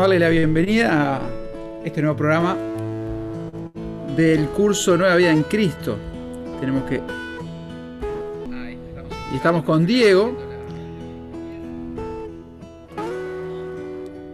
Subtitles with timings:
[0.00, 1.20] Queremos darle la bienvenida a
[1.84, 2.56] este nuevo programa
[4.16, 5.98] del curso Nueva Vida en Cristo.
[6.58, 7.02] Tenemos que...
[9.30, 10.34] Y estamos con Diego.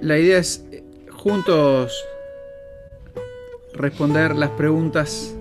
[0.03, 2.01] La idea es eh, juntos
[3.75, 5.35] responder las preguntas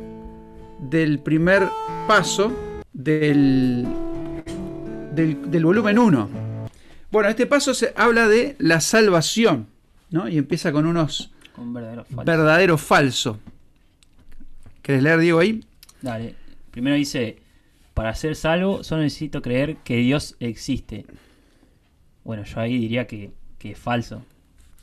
[0.80, 1.70] del primer
[2.08, 2.52] paso
[2.94, 3.86] del,
[5.14, 6.30] del, del volumen 1.
[7.12, 9.75] Bueno, este paso se habla de la salvación,
[10.16, 10.28] ¿no?
[10.28, 12.24] Y empieza con unos Con verdadero falso.
[12.26, 13.40] verdadero falso.
[14.82, 15.64] ¿Querés leer, Diego, ahí?
[16.02, 16.36] Dale.
[16.72, 17.40] Primero dice,
[17.94, 21.06] para ser salvo solo necesito creer que Dios existe.
[22.24, 24.24] Bueno, yo ahí diría que, que es falso.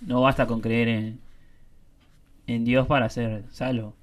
[0.00, 1.20] No basta con creer en,
[2.46, 3.94] en Dios para ser salvo.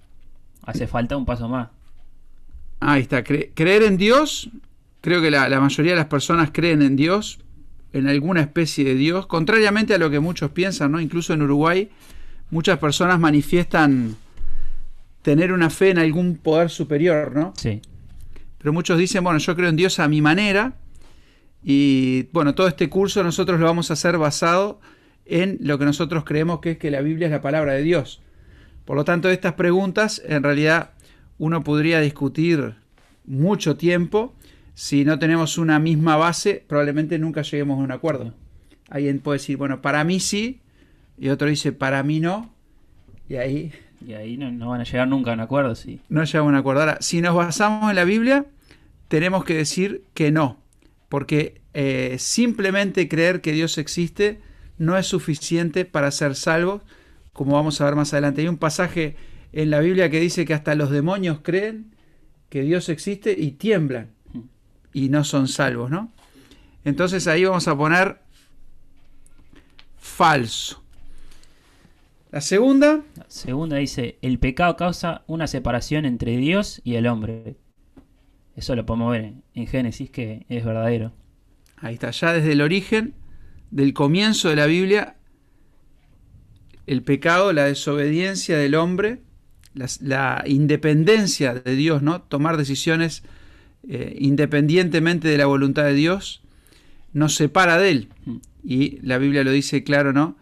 [0.63, 1.69] Hace falta un paso más.
[2.79, 3.23] Ahí está.
[3.23, 4.49] Cre- creer en Dios.
[5.01, 7.39] Creo que la, la mayoría de las personas creen en Dios,
[7.93, 10.99] en alguna especie de Dios, contrariamente a lo que muchos piensan, ¿no?
[10.99, 11.89] Incluso en Uruguay,
[12.51, 14.15] muchas personas manifiestan
[15.21, 17.53] tener una fe en algún poder superior, ¿no?
[17.57, 17.81] Sí.
[18.57, 20.73] Pero muchos dicen, bueno, yo creo en Dios a mi manera.
[21.63, 24.79] Y bueno, todo este curso nosotros lo vamos a hacer basado
[25.25, 28.21] en lo que nosotros creemos que es que la Biblia es la palabra de Dios.
[28.85, 30.91] Por lo tanto, estas preguntas en realidad
[31.37, 32.75] uno podría discutir
[33.25, 34.33] mucho tiempo.
[34.79, 38.33] Si no tenemos una misma base, probablemente nunca lleguemos a un acuerdo.
[38.89, 40.61] Alguien puede decir, bueno, para mí sí,
[41.17, 42.53] y otro dice, para mí no.
[43.27, 45.99] Y ahí Y ahí no, no van a llegar nunca a un acuerdo, sí.
[46.07, 46.79] no llegamos a un acuerdo.
[46.79, 48.45] Ahora, si nos basamos en la Biblia,
[49.09, 50.61] tenemos que decir que no,
[51.09, 54.39] porque eh, simplemente creer que Dios existe
[54.77, 56.83] no es suficiente para ser salvos,
[57.33, 58.43] como vamos a ver más adelante.
[58.43, 59.17] Hay un pasaje
[59.51, 61.93] en la Biblia que dice que hasta los demonios creen
[62.47, 64.17] que Dios existe y tiemblan
[64.93, 66.11] y no son salvos, ¿no?
[66.83, 68.19] Entonces ahí vamos a poner
[69.97, 70.83] falso.
[72.31, 77.55] La segunda, La segunda dice, el pecado causa una separación entre Dios y el hombre.
[78.55, 81.13] Eso lo podemos ver en, Génesis que es verdadero.
[81.77, 83.15] Ahí está, ya desde el origen,
[83.71, 85.15] del comienzo de la Biblia,
[86.85, 89.21] el pecado, la desobediencia del hombre,
[89.73, 92.21] las- la, independencia de Dios, ¿no?
[92.21, 93.23] Tomar decisiones
[93.87, 96.41] eh, independientemente de la voluntad de Dios,
[97.13, 98.09] nos separa de Él.
[98.25, 98.37] Mm.
[98.63, 100.35] Y la Biblia lo dice claro, ¿no?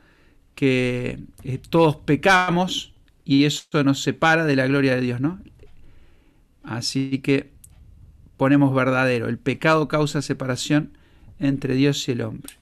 [0.55, 2.93] Que eh, todos pecamos
[3.23, 5.39] y eso nos separa de la gloria de Dios, ¿no?
[6.63, 7.51] Así que
[8.37, 10.97] ponemos verdadero, el pecado causa separación
[11.39, 12.53] entre Dios y el hombre.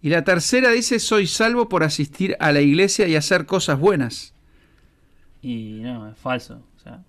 [0.00, 4.34] Y la tercera dice, soy salvo por asistir a la iglesia y hacer cosas buenas.
[5.42, 6.62] Y no, es falso.
[6.76, 7.02] O sea,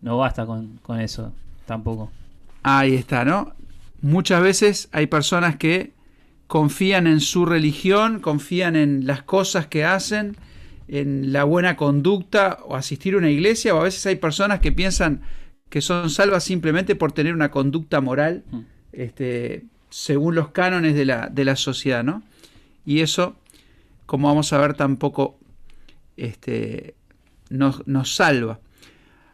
[0.00, 1.32] no basta con, con eso
[1.66, 2.10] tampoco.
[2.62, 3.54] Ahí está, ¿no?
[4.00, 5.92] Muchas veces hay personas que
[6.46, 10.36] confían en su religión, confían en las cosas que hacen,
[10.88, 14.72] en la buena conducta o asistir a una iglesia, o a veces hay personas que
[14.72, 15.22] piensan
[15.70, 18.58] que son salvas simplemente por tener una conducta moral Mm.
[18.92, 22.22] este, según los cánones de la, de la sociedad, ¿no?
[22.84, 23.36] Y eso,
[24.06, 25.38] como vamos a ver, tampoco
[26.16, 26.94] este,
[27.50, 28.60] nos, nos salva.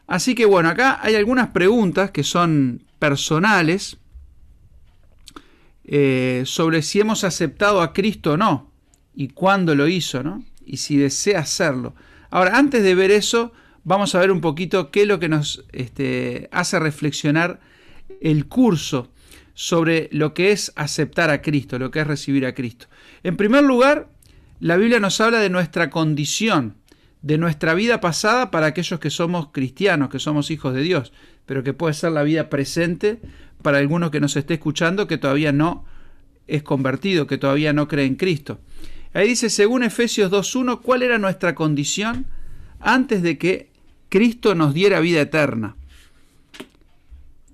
[0.09, 3.97] Así que bueno, acá hay algunas preguntas que son personales
[5.85, 8.71] eh, sobre si hemos aceptado a Cristo o no,
[9.13, 10.43] y cuándo lo hizo, ¿no?
[10.65, 11.93] Y si desea hacerlo.
[12.31, 13.53] Ahora, antes de ver eso,
[13.83, 17.59] vamos a ver un poquito qué es lo que nos este, hace reflexionar
[18.19, 19.11] el curso
[19.53, 22.87] sobre lo que es aceptar a Cristo, lo que es recibir a Cristo.
[23.21, 24.09] En primer lugar,
[24.59, 26.78] la Biblia nos habla de nuestra condición,
[27.21, 31.11] de nuestra vida pasada para aquellos que somos cristianos, que somos hijos de Dios,
[31.45, 33.19] pero que puede ser la vida presente
[33.61, 35.85] para algunos que nos esté escuchando que todavía no
[36.47, 38.59] es convertido, que todavía no cree en Cristo.
[39.13, 42.25] Ahí dice, según Efesios 2.1, ¿cuál era nuestra condición
[42.79, 43.69] antes de que
[44.07, 45.75] Cristo nos diera vida eterna?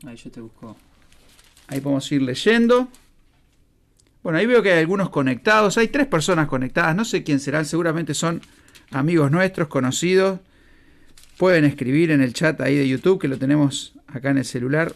[0.06, 0.78] Ahí yo te busco.
[1.68, 2.90] Ahí podemos ir leyendo.
[4.22, 5.78] Bueno, ahí veo que hay algunos conectados.
[5.78, 6.96] Hay tres personas conectadas.
[6.96, 7.66] No sé quién serán.
[7.66, 8.42] Seguramente son
[8.92, 10.40] amigos nuestros, conocidos.
[11.38, 14.94] Pueden escribir en el chat ahí de YouTube, que lo tenemos acá en el celular.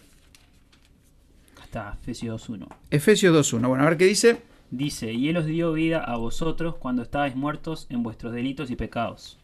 [1.53, 2.67] Acá está, Efesios 2.1.
[2.91, 3.67] Efesios 2.1.
[3.67, 4.41] Bueno, a ver qué dice.
[4.71, 8.75] Dice, y Él os dio vida a vosotros cuando estabais muertos en vuestros delitos y
[8.75, 9.37] pecados.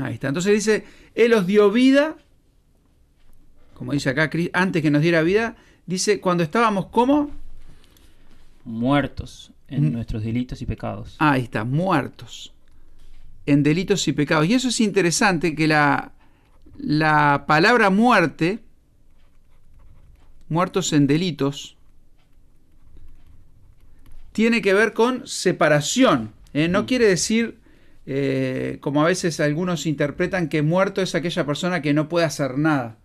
[0.00, 0.28] Ahí está.
[0.28, 0.84] Entonces dice,
[1.14, 2.16] Él os dio vida.
[3.74, 5.56] Como dice acá, antes que nos diera vida.
[5.86, 7.30] Dice, cuando estábamos como...
[8.64, 9.92] Muertos en Mm.
[9.92, 11.16] nuestros delitos y pecados.
[11.18, 12.52] Ahí está, muertos
[13.50, 14.46] en delitos y pecados.
[14.46, 16.12] Y eso es interesante que la,
[16.78, 18.60] la palabra muerte,
[20.48, 21.76] muertos en delitos,
[24.32, 26.32] tiene que ver con separación.
[26.54, 26.68] ¿eh?
[26.68, 27.58] No quiere decir,
[28.06, 32.56] eh, como a veces algunos interpretan, que muerto es aquella persona que no puede hacer
[32.56, 32.98] nada.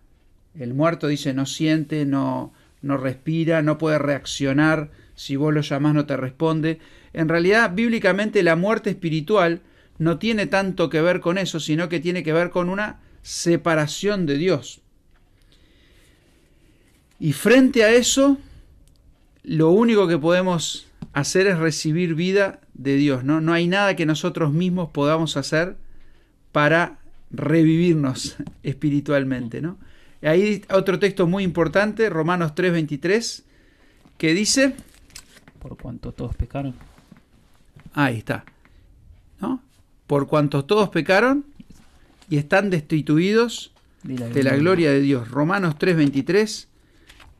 [0.58, 2.52] El muerto dice no siente, no,
[2.82, 6.78] no respira, no puede reaccionar, si vos lo llamás no te responde.
[7.12, 9.60] En realidad, bíblicamente la muerte espiritual
[9.98, 14.26] no tiene tanto que ver con eso, sino que tiene que ver con una separación
[14.26, 14.80] de Dios.
[17.18, 18.38] Y frente a eso,
[19.42, 23.40] lo único que podemos hacer es recibir vida de Dios, ¿no?
[23.40, 25.76] No hay nada que nosotros mismos podamos hacer
[26.52, 26.98] para
[27.30, 29.78] revivirnos espiritualmente, ¿no?
[30.22, 33.44] Ahí otro texto muy importante, Romanos 3:23,
[34.18, 34.74] que dice...
[35.60, 36.74] Por cuanto todos pecaron.
[37.92, 38.44] Ahí está.
[39.40, 39.60] ¿no?
[40.06, 41.44] Por cuanto todos pecaron
[42.28, 43.72] y están destituidos
[44.02, 45.30] de la, de la gloria de Dios.
[45.30, 46.66] Romanos 3:23.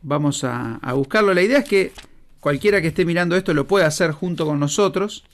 [0.03, 1.35] Vamos a, a buscarlo.
[1.35, 1.93] La idea es que
[2.41, 5.25] cualquiera que esté mirando esto lo puede hacer junto con nosotros.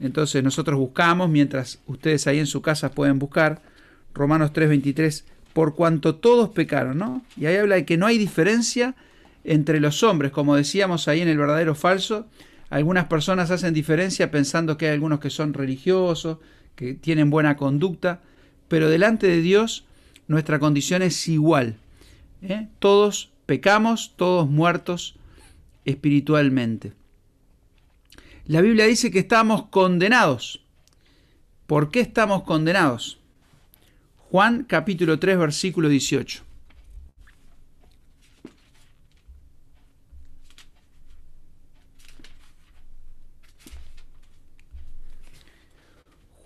[0.00, 3.60] Entonces nosotros buscamos, mientras ustedes ahí en su casa pueden buscar,
[4.14, 7.22] Romanos 3:23, por cuanto todos pecaron, ¿no?
[7.36, 8.94] Y ahí habla de que no hay diferencia
[9.44, 12.26] entre los hombres, como decíamos ahí en el verdadero falso.
[12.70, 16.38] Algunas personas hacen diferencia pensando que hay algunos que son religiosos,
[16.78, 18.22] que tienen buena conducta,
[18.68, 19.84] pero delante de Dios
[20.28, 21.74] nuestra condición es igual.
[22.40, 22.68] ¿eh?
[22.78, 25.16] Todos pecamos, todos muertos
[25.84, 26.92] espiritualmente.
[28.46, 30.62] La Biblia dice que estamos condenados.
[31.66, 33.18] ¿Por qué estamos condenados?
[34.30, 36.44] Juan capítulo 3 versículo 18.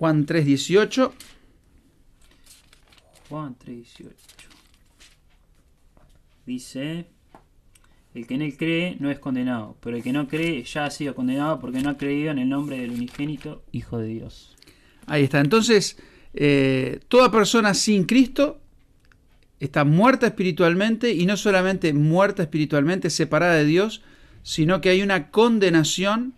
[0.02, 1.14] Juan 3, 18.
[3.28, 4.16] Juan 3, 18.
[6.44, 7.06] Dice,
[8.12, 10.90] el que en él cree no es condenado, pero el que no cree ya ha
[10.90, 14.56] sido condenado porque no ha creído en el nombre del unigénito Hijo de Dios.
[15.06, 15.38] Ahí está.
[15.38, 15.96] Entonces,
[16.34, 18.60] eh, toda persona sin Cristo
[19.60, 24.02] está muerta espiritualmente y no solamente muerta espiritualmente, separada de Dios,
[24.42, 26.34] sino que hay una condenación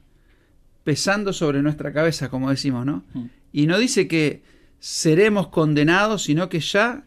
[0.85, 3.05] pesando sobre nuestra cabeza, como decimos, ¿no?
[3.15, 3.25] Mm.
[3.55, 4.43] Y no dice que
[4.81, 7.05] seremos condenados, sino que ya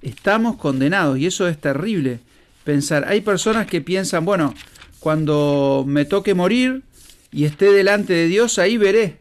[0.00, 1.18] estamos condenados.
[1.18, 2.20] Y eso es terrible
[2.62, 3.04] pensar.
[3.08, 4.54] Hay personas que piensan, bueno,
[5.00, 6.84] cuando me toque morir
[7.32, 9.18] y esté delante de Dios, ahí veré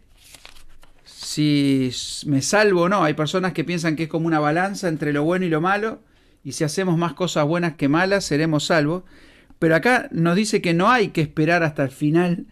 [1.04, 1.90] si
[2.28, 3.04] me salvo o no.
[3.04, 6.04] Hay personas que piensan que es como una balanza entre lo bueno y lo malo,
[6.44, 9.02] y si hacemos más cosas buenas que malas, seremos salvos.
[9.58, 12.46] Pero acá nos dice que no hay que esperar hasta el final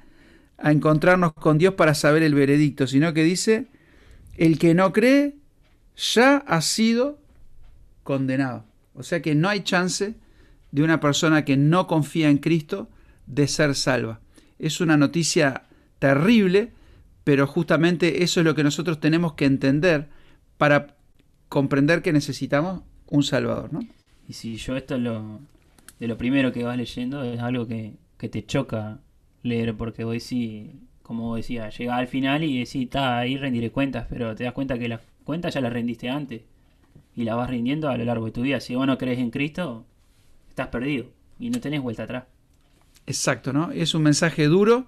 [0.57, 3.67] a encontrarnos con Dios para saber el veredicto, sino que dice
[4.37, 5.35] el que no cree
[5.95, 7.19] ya ha sido
[8.03, 8.65] condenado.
[8.93, 10.15] O sea que no hay chance
[10.71, 12.89] de una persona que no confía en Cristo
[13.27, 14.19] de ser salva.
[14.59, 15.63] Es una noticia
[15.99, 16.71] terrible,
[17.23, 20.07] pero justamente eso es lo que nosotros tenemos que entender
[20.57, 20.95] para
[21.49, 23.71] comprender que necesitamos un Salvador.
[23.71, 23.79] ¿no?
[24.27, 25.39] Y si yo esto lo,
[25.99, 28.99] de lo primero que vas leyendo es algo que, que te choca
[29.43, 30.71] leer, porque hoy sí
[31.05, 34.79] como decía, llega al final y decís, está, ahí rendiré cuentas, pero te das cuenta
[34.79, 36.41] que las cuentas ya las rendiste antes
[37.15, 38.59] y las vas rindiendo a lo largo de tu vida.
[38.59, 39.85] Si vos no crees en Cristo,
[40.49, 41.05] estás perdido
[41.39, 42.23] y no tenés vuelta atrás.
[43.05, 43.71] Exacto, ¿no?
[43.71, 44.87] Es un mensaje duro,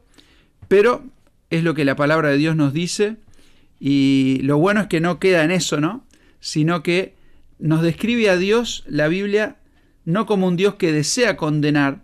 [0.68, 1.04] pero
[1.52, 3.18] es lo que la palabra de Dios nos dice
[3.80, 6.04] y lo bueno es que no queda en eso, ¿no?
[6.40, 7.14] Sino que
[7.60, 9.58] nos describe a Dios la Biblia
[10.04, 12.02] no como un Dios que desea condenar,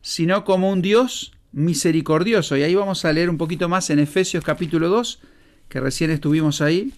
[0.00, 2.56] sino como un Dios misericordioso.
[2.56, 5.20] Y ahí vamos a leer un poquito más en Efesios capítulo 2,
[5.68, 6.92] que recién estuvimos ahí.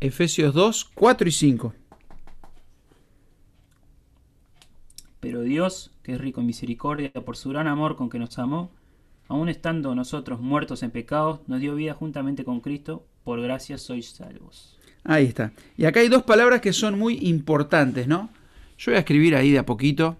[0.00, 1.74] Efesios 2, 4 y 5.
[5.20, 8.70] Pero Dios, que es rico en misericordia, por su gran amor con que nos amó,
[9.26, 14.10] aun estando nosotros muertos en pecados, nos dio vida juntamente con Cristo, por gracia sois
[14.10, 14.77] salvos.
[15.04, 15.52] Ahí está.
[15.76, 18.30] Y acá hay dos palabras que son muy importantes, ¿no?
[18.78, 20.18] Yo voy a escribir ahí de a poquito.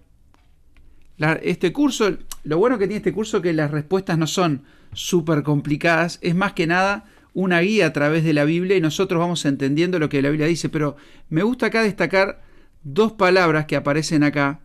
[1.41, 5.43] este curso, lo bueno que tiene este curso es que las respuestas no son súper
[5.43, 9.45] complicadas, es más que nada una guía a través de la Biblia y nosotros vamos
[9.45, 10.97] entendiendo lo que la Biblia dice, pero
[11.29, 12.41] me gusta acá destacar
[12.83, 14.59] dos palabras que aparecen acá,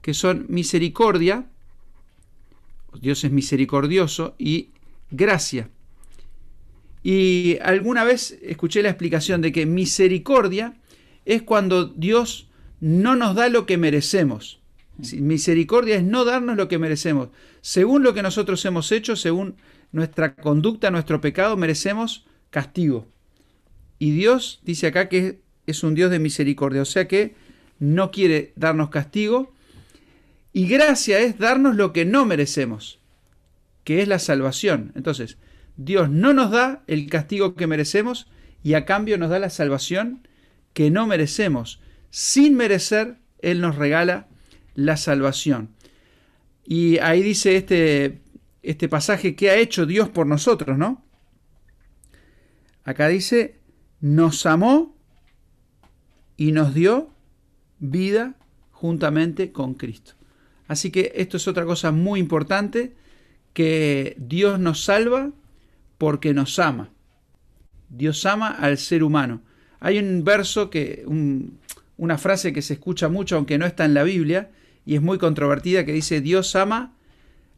[0.00, 1.46] que son misericordia,
[3.00, 4.70] Dios es misericordioso, y
[5.10, 5.68] gracia.
[7.02, 10.74] Y alguna vez escuché la explicación de que misericordia
[11.24, 12.48] es cuando Dios
[12.80, 14.60] no nos da lo que merecemos.
[14.98, 17.28] Misericordia es no darnos lo que merecemos.
[17.60, 19.56] Según lo que nosotros hemos hecho, según
[19.90, 23.06] nuestra conducta, nuestro pecado, merecemos castigo.
[23.98, 27.34] Y Dios dice acá que es un Dios de misericordia, o sea que
[27.78, 29.52] no quiere darnos castigo.
[30.52, 32.98] Y gracia es darnos lo que no merecemos,
[33.84, 34.92] que es la salvación.
[34.94, 35.38] Entonces,
[35.76, 38.28] Dios no nos da el castigo que merecemos
[38.62, 40.26] y a cambio nos da la salvación
[40.72, 41.80] que no merecemos.
[42.10, 44.28] Sin merecer, Él nos regala
[44.74, 45.70] la salvación.
[46.64, 48.20] Y ahí dice este,
[48.62, 51.04] este pasaje que ha hecho Dios por nosotros, ¿no?
[52.84, 53.60] Acá dice,
[54.00, 54.96] nos amó
[56.36, 57.10] y nos dio
[57.78, 58.34] vida
[58.70, 60.14] juntamente con Cristo.
[60.66, 62.94] Así que esto es otra cosa muy importante,
[63.52, 65.30] que Dios nos salva
[66.02, 66.88] porque nos ama.
[67.88, 69.40] Dios ama al ser humano.
[69.78, 71.04] Hay un verso que,
[71.96, 74.50] una frase que se escucha mucho, aunque no está en la Biblia,
[74.84, 76.92] y es muy controvertida, que dice, Dios ama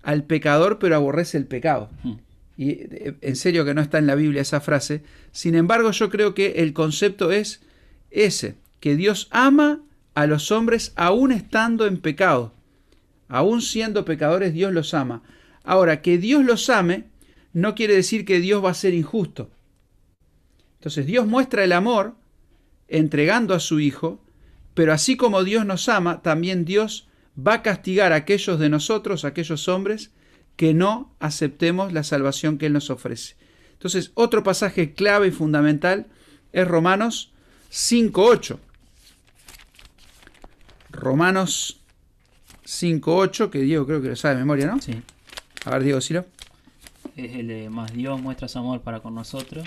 [0.02, 1.88] al pecador, pero aborrece el pecado.
[2.02, 2.16] Hmm.
[2.58, 2.80] Y
[3.22, 5.02] en serio que no está en la Biblia esa frase.
[5.32, 7.62] Sin embargo, yo creo que el concepto es
[8.10, 9.80] ese, que Dios ama
[10.14, 12.52] a los hombres aún estando en pecado.
[13.28, 15.22] Aún siendo pecadores, Dios los ama.
[15.62, 17.04] Ahora, que Dios los ame
[17.54, 19.50] no quiere decir que Dios va a ser injusto.
[20.74, 22.14] Entonces Dios muestra el amor
[22.88, 24.20] entregando a su Hijo,
[24.74, 27.08] pero así como Dios nos ama, también Dios
[27.38, 30.10] va a castigar a aquellos de nosotros, aquellos hombres,
[30.56, 33.36] que no aceptemos la salvación que Él nos ofrece.
[33.72, 36.06] Entonces, otro pasaje clave y fundamental
[36.52, 37.32] es Romanos
[37.70, 38.58] 5.8.
[40.90, 41.80] Romanos
[42.66, 44.80] 5.8, que Diego creo que lo sabe de memoria, ¿no?
[44.80, 45.02] Sí.
[45.64, 46.24] A ver, Diego, ¿sí lo?
[47.16, 49.66] Es el más Dios muestra su amor para con nosotros,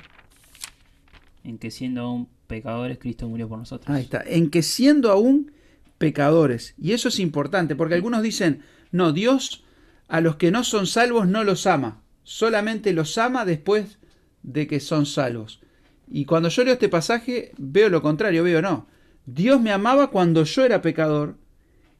[1.43, 3.95] en que siendo aún pecadores, Cristo murió por nosotros.
[3.95, 5.51] Ahí está, en que siendo aún
[5.97, 6.75] pecadores.
[6.77, 9.63] Y eso es importante, porque algunos dicen, no, Dios
[10.07, 13.99] a los que no son salvos no los ama, solamente los ama después
[14.43, 15.61] de que son salvos.
[16.09, 18.87] Y cuando yo leo este pasaje veo lo contrario, veo no.
[19.25, 21.35] Dios me amaba cuando yo era pecador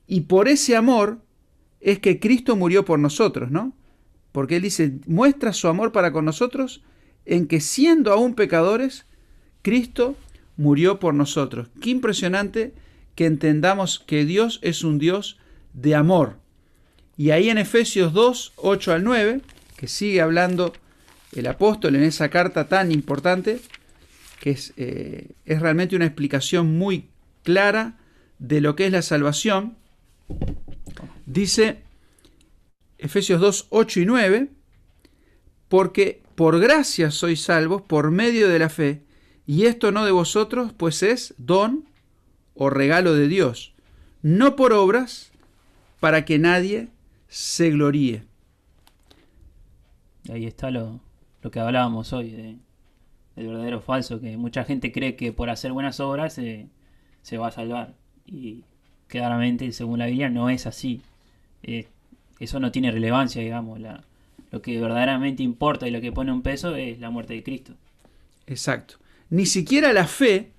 [0.07, 1.19] y por ese amor
[1.81, 3.73] es que Cristo murió por nosotros, ¿no?
[4.31, 6.81] Porque Él dice, muestra su amor para con nosotros
[7.25, 9.05] en que siendo aún pecadores,
[9.61, 10.15] Cristo
[10.55, 11.67] murió por nosotros.
[11.81, 12.73] Qué impresionante
[13.15, 15.37] que entendamos que Dios es un Dios
[15.73, 16.37] de amor.
[17.17, 19.41] Y ahí en Efesios 2, 8 al 9,
[19.75, 20.73] que sigue hablando
[21.35, 23.59] el apóstol en esa carta tan importante,
[24.39, 27.09] que es, eh, es realmente una explicación muy
[27.43, 27.97] clara
[28.39, 29.75] de lo que es la salvación,
[31.25, 31.79] dice
[32.97, 34.49] Efesios 2, 8 y 9,
[35.67, 39.03] porque por gracia sois salvos por medio de la fe,
[39.45, 41.85] y esto no de vosotros, pues es don
[42.53, 43.73] o regalo de Dios,
[44.21, 45.31] no por obras,
[45.99, 46.89] para que nadie
[47.27, 48.23] se gloríe.
[50.29, 50.99] Ahí está lo,
[51.41, 52.57] lo que hablábamos hoy, de,
[53.35, 57.93] verdadero falso, que mucha gente cree que por hacer buenas obras se va a salvar.
[58.25, 58.63] Y
[59.07, 61.01] claramente, según la Biblia, no es así.
[62.39, 63.79] Eso no tiene relevancia, digamos.
[63.79, 64.03] La,
[64.51, 67.73] lo que verdaderamente importa y lo que pone un peso es la muerte de Cristo.
[68.45, 68.95] Exacto.
[69.29, 70.51] Ni siquiera la fe,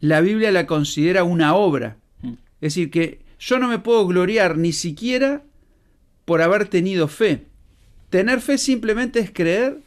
[0.00, 1.96] la Biblia la considera una obra.
[2.22, 2.32] Mm.
[2.60, 5.42] Es decir, que yo no me puedo gloriar ni siquiera
[6.24, 7.46] por haber tenido fe.
[8.10, 9.78] Tener fe simplemente es creer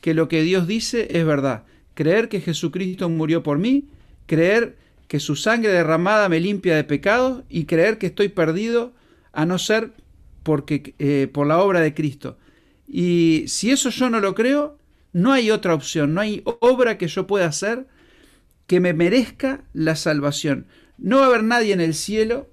[0.00, 1.64] que lo que Dios dice es verdad.
[1.94, 3.84] Creer que Jesucristo murió por mí,
[4.26, 4.76] creer
[5.08, 8.92] que su sangre derramada me limpia de pecados y creer que estoy perdido
[9.32, 9.92] a no ser
[10.46, 12.38] porque, eh, por la obra de Cristo.
[12.86, 14.78] Y si eso yo no lo creo,
[15.12, 17.88] no hay otra opción, no hay obra que yo pueda hacer
[18.68, 20.66] que me merezca la salvación.
[20.98, 22.48] No va a haber nadie en el cielo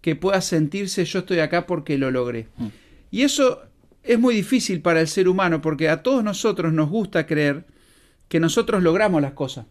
[0.00, 2.48] que pueda sentirse yo estoy acá porque lo logré.
[2.56, 2.68] Mm.
[3.10, 3.60] Y eso
[4.02, 7.66] es muy difícil para el ser humano porque a todos nosotros nos gusta creer
[8.28, 9.66] que nosotros logramos las cosas.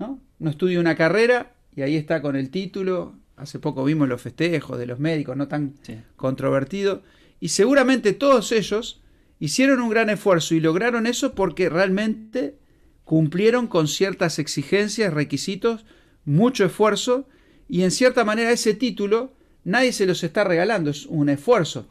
[0.00, 0.20] ¿no?
[0.40, 3.14] no estudio una carrera y ahí está con el título.
[3.42, 5.74] Hace poco vimos los festejos de los médicos, no tan
[6.16, 7.02] controvertido.
[7.40, 9.02] Y seguramente todos ellos
[9.40, 12.56] hicieron un gran esfuerzo y lograron eso porque realmente
[13.04, 15.84] cumplieron con ciertas exigencias, requisitos,
[16.24, 17.26] mucho esfuerzo
[17.68, 19.32] y en cierta manera ese título
[19.64, 21.88] nadie se los está regalando, es un esfuerzo.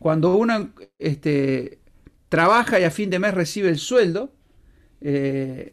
[0.00, 1.78] Cuando uno este,
[2.28, 4.32] trabaja y a fin de mes recibe el sueldo,
[5.00, 5.72] eh,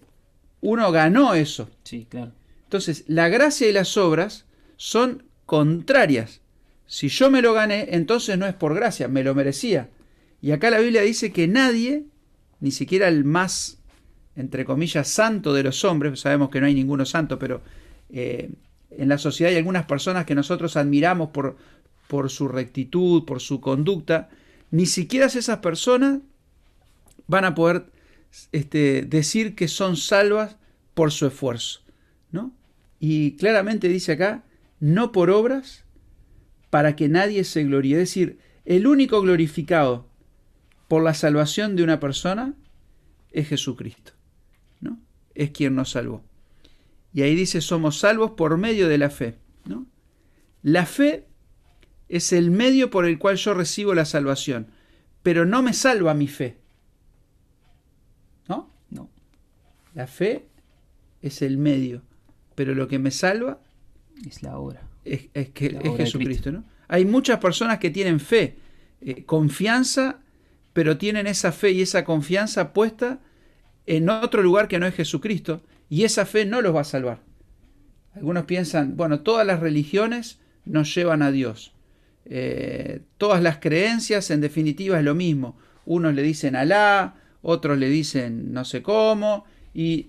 [0.62, 1.70] uno ganó eso.
[1.84, 2.34] Sí, claro.
[2.64, 4.47] Entonces, la gracia y las obras
[4.78, 6.42] son contrarias.
[6.86, 9.90] Si yo me lo gané, entonces no es por gracia, me lo merecía.
[10.42, 12.06] Y acá la Biblia dice que nadie,
[12.62, 13.80] ni siquiera el más,
[14.36, 17.62] entre comillas, santo de los hombres, sabemos que no hay ninguno santo, pero
[18.10, 18.50] eh,
[18.92, 21.58] en la sociedad hay algunas personas que nosotros admiramos por,
[22.08, 24.30] por su rectitud, por su conducta,
[24.72, 26.20] ni siquiera esas personas
[27.28, 27.86] van a poder
[28.52, 30.56] este, decir que son salvas
[30.94, 31.82] por su esfuerzo.
[32.32, 32.52] ¿no?
[33.00, 34.44] Y claramente dice acá,
[34.80, 35.86] no por obras,
[36.70, 37.94] para que nadie se gloríe.
[37.94, 40.08] Es decir, el único glorificado
[40.88, 42.54] por la salvación de una persona
[43.32, 44.14] es Jesucristo,
[44.80, 45.00] ¿no?
[45.36, 46.24] Es quien nos salvó.
[47.14, 49.88] Y ahí dice, somos salvos por medio de la fe, ¿no?
[50.62, 51.28] La fe
[52.10, 54.68] es el medio por el cual yo recibo la salvación,
[55.24, 56.58] pero no me salva mi fe.
[58.48, 58.72] ¿No?
[58.90, 59.10] No.
[59.94, 60.48] La fe
[61.22, 62.04] es el medio,
[62.56, 63.62] pero lo que me salva
[64.26, 64.82] Es la obra.
[65.06, 66.64] es, es que La es Jesucristo, ¿no?
[66.88, 68.56] Hay muchas personas que tienen fe,
[69.02, 70.20] eh, confianza,
[70.74, 73.20] pero tienen esa fe y esa confianza puesta
[73.86, 77.22] en otro lugar que no es Jesucristo, y esa fe no los va a salvar.
[78.14, 81.74] Algunos piensan, bueno, todas las religiones nos llevan a Dios.
[82.26, 85.58] Eh, todas las creencias, en definitiva, es lo mismo.
[85.86, 90.08] Unos le dicen Alá, otros le dicen no sé cómo, y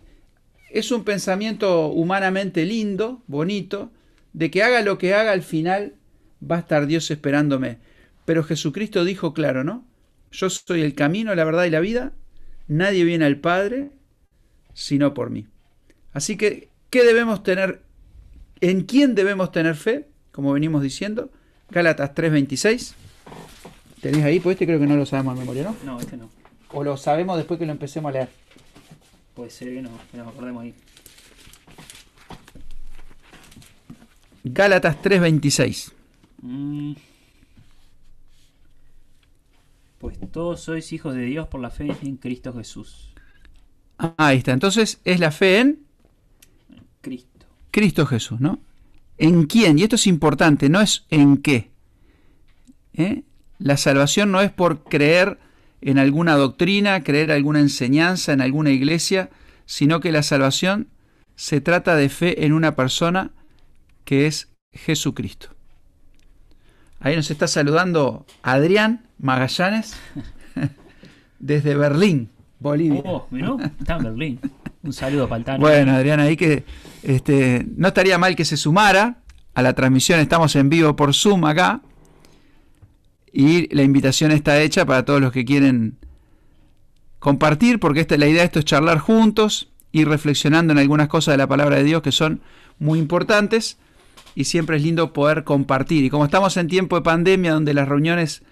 [0.70, 3.92] es un pensamiento humanamente lindo, bonito,
[4.38, 5.94] de que haga lo que haga al final
[6.40, 7.78] va a estar Dios esperándome.
[8.24, 9.84] Pero Jesucristo dijo claro, ¿no?
[10.30, 12.12] Yo soy el camino, la verdad y la vida.
[12.68, 13.90] Nadie viene al Padre
[14.74, 15.48] sino por mí.
[16.12, 17.82] Así que, ¿qué debemos tener?
[18.60, 20.06] ¿En quién debemos tener fe?
[20.30, 21.32] Como venimos diciendo.
[21.70, 22.94] Gálatas 3:26.
[24.00, 24.38] ¿Tenés ahí?
[24.38, 25.76] Pues este creo que no lo sabemos en memoria, ¿no?
[25.84, 26.30] No, este no.
[26.70, 28.28] O lo sabemos después que lo empecemos a leer.
[29.34, 30.74] Puede ser que no, que nos acordemos ahí.
[34.52, 35.92] Gálatas 3:26.
[36.42, 36.94] Mm.
[39.98, 43.12] Pues todos sois hijos de Dios por la fe en Cristo Jesús.
[43.98, 44.52] Ah, ahí está.
[44.52, 45.80] Entonces es la fe en
[47.00, 47.46] Cristo.
[47.72, 48.60] Cristo Jesús, ¿no?
[49.18, 49.78] ¿En quién?
[49.78, 51.70] Y esto es importante, no es en qué.
[52.94, 53.24] ¿Eh?
[53.58, 55.38] La salvación no es por creer
[55.80, 59.30] en alguna doctrina, creer alguna enseñanza en alguna iglesia,
[59.66, 60.88] sino que la salvación
[61.34, 63.32] se trata de fe en una persona
[64.08, 65.50] que es Jesucristo.
[66.98, 69.96] Ahí nos está saludando Adrián Magallanes
[71.38, 73.02] desde Berlín, Bolivia.
[73.04, 74.40] Oh, miró, está en Berlín.
[74.82, 75.60] Un saludo para el.
[75.60, 76.64] Bueno, Adrián, ahí que
[77.02, 79.18] este, no estaría mal que se sumara
[79.52, 80.20] a la transmisión.
[80.20, 81.82] Estamos en vivo por Zoom acá.
[83.30, 85.98] Y la invitación está hecha para todos los que quieren
[87.18, 91.34] compartir, porque esta, la idea de esto es charlar juntos, ir reflexionando en algunas cosas
[91.34, 92.40] de la palabra de Dios que son
[92.78, 93.76] muy importantes.
[94.38, 96.04] Y siempre es lindo poder compartir.
[96.04, 98.42] Y como estamos en tiempo de pandemia, donde las reuniones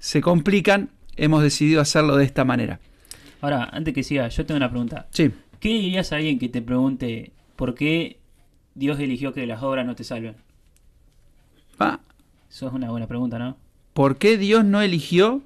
[0.00, 2.80] se complican, hemos decidido hacerlo de esta manera.
[3.40, 5.06] Ahora, antes que siga, yo tengo una pregunta.
[5.12, 5.30] Sí.
[5.60, 8.18] ¿Qué dirías a alguien que te pregunte por qué
[8.74, 10.34] Dios eligió que las obras no te salven?
[11.78, 12.00] Ah,
[12.50, 13.56] Eso es una buena pregunta, ¿no?
[13.94, 15.40] ¿Por qué Dios no eligió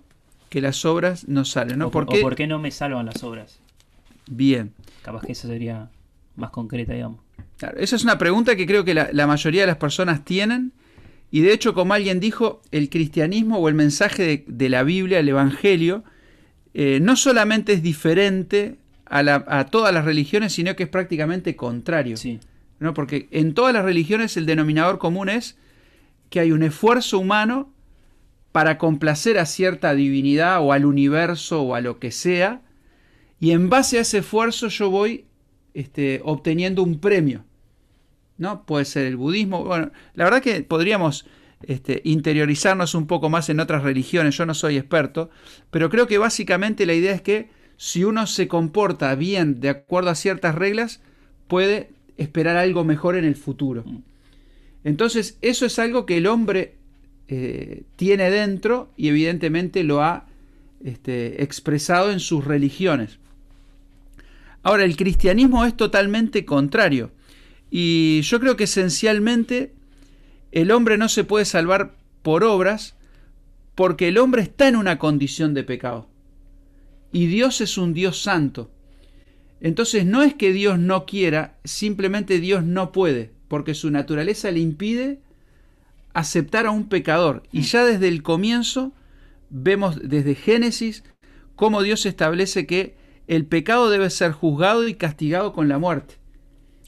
[0.48, 1.80] que las obras nos salven?
[1.80, 1.88] ¿no?
[1.88, 2.22] o, ¿Por o qué?
[2.22, 3.58] por qué no me salvan las obras?
[4.26, 4.72] Bien.
[5.02, 5.90] Capaz que eso sería
[6.34, 7.25] más concreta, digamos.
[7.58, 10.72] Claro, esa es una pregunta que creo que la, la mayoría de las personas tienen.
[11.30, 15.18] Y de hecho, como alguien dijo, el cristianismo o el mensaje de, de la Biblia,
[15.18, 16.04] el Evangelio,
[16.74, 21.56] eh, no solamente es diferente a, la- a todas las religiones, sino que es prácticamente
[21.56, 22.16] contrario.
[22.16, 22.38] Sí.
[22.78, 22.92] ¿no?
[22.94, 25.56] Porque en todas las religiones el denominador común es
[26.30, 27.72] que hay un esfuerzo humano
[28.52, 32.62] para complacer a cierta divinidad o al universo o a lo que sea,
[33.40, 35.24] y en base a ese esfuerzo yo voy
[35.76, 37.44] este, obteniendo un premio.
[38.38, 38.64] ¿no?
[38.64, 39.64] Puede ser el budismo.
[39.64, 41.26] Bueno, la verdad que podríamos
[41.62, 45.30] este, interiorizarnos un poco más en otras religiones, yo no soy experto,
[45.70, 50.10] pero creo que básicamente la idea es que si uno se comporta bien de acuerdo
[50.10, 51.00] a ciertas reglas,
[51.46, 53.84] puede esperar algo mejor en el futuro.
[53.84, 53.98] Mm.
[54.84, 56.76] Entonces, eso es algo que el hombre
[57.28, 60.26] eh, tiene dentro y evidentemente lo ha
[60.82, 63.18] este, expresado en sus religiones.
[64.66, 67.12] Ahora, el cristianismo es totalmente contrario.
[67.70, 69.72] Y yo creo que esencialmente
[70.50, 72.96] el hombre no se puede salvar por obras
[73.76, 76.08] porque el hombre está en una condición de pecado.
[77.12, 78.72] Y Dios es un Dios santo.
[79.60, 84.58] Entonces no es que Dios no quiera, simplemente Dios no puede, porque su naturaleza le
[84.58, 85.20] impide
[86.12, 87.44] aceptar a un pecador.
[87.52, 88.92] Y ya desde el comienzo
[89.48, 91.04] vemos desde Génesis
[91.54, 96.14] cómo Dios establece que el pecado debe ser juzgado y castigado con la muerte.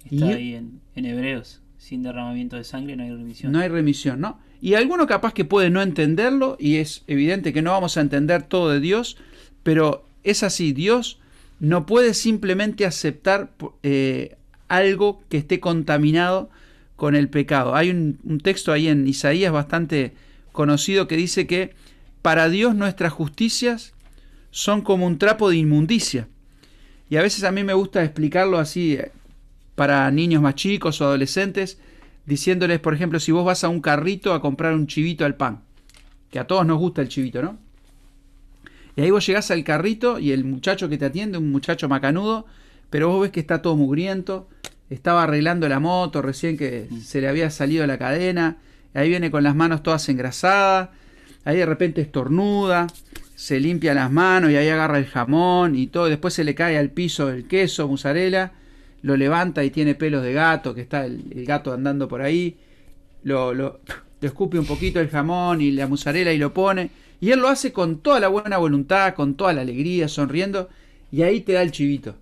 [0.05, 1.61] Está Y- ahí en, en Hebreos.
[1.79, 3.53] Sin derramamiento de sangre no hay remisión.
[3.53, 4.39] No hay remisión, ¿no?
[4.61, 8.43] Y alguno capaz que puede no entenderlo, y es evidente que no vamos a entender
[8.43, 9.17] todo de Dios,
[9.63, 11.21] pero es así, Dios
[11.61, 14.37] no puede simplemente aceptar eh,
[14.69, 16.51] algo que esté contaminado
[16.97, 17.75] con el pecado.
[17.75, 20.13] Hay un, un texto ahí en Isaías bastante
[20.53, 21.75] conocido que dice que
[22.23, 23.95] para Dios nuestras justicias
[24.51, 26.29] son como un trapo de inmundicia.
[27.11, 29.11] Y a veces a mí me gusta explicarlo así, eh,
[29.75, 31.79] para niños más chicos o adolescentes,
[32.27, 35.63] diciéndoles, por ejemplo, si vos vas a un carrito a comprar un chivito al pan,
[36.31, 37.59] que a todos nos gusta el chivito, ¿no?
[38.97, 42.47] Y ahí vos llegás al carrito y el muchacho que te atiende, un muchacho macanudo,
[42.91, 44.49] pero vos ves que está todo mugriento,
[44.91, 48.59] estaba arreglando la moto, recién que se le había salido la cadena,
[48.95, 50.89] ahí viene con las manos todas engrasadas,
[51.45, 52.89] ahí de repente estornuda,
[53.39, 56.77] se limpia las manos y ahí agarra el jamón y todo, después se le cae
[56.77, 58.51] al piso el queso, mozzarella,
[59.03, 62.57] lo levanta y tiene pelos de gato, que está el, gato andando por ahí,
[63.23, 63.79] lo, lo,
[64.21, 67.47] lo escupe un poquito el jamón y la mozzarella y lo pone, y él lo
[67.47, 70.69] hace con toda la buena voluntad, con toda la alegría, sonriendo,
[71.13, 72.17] y ahí te da el chivito.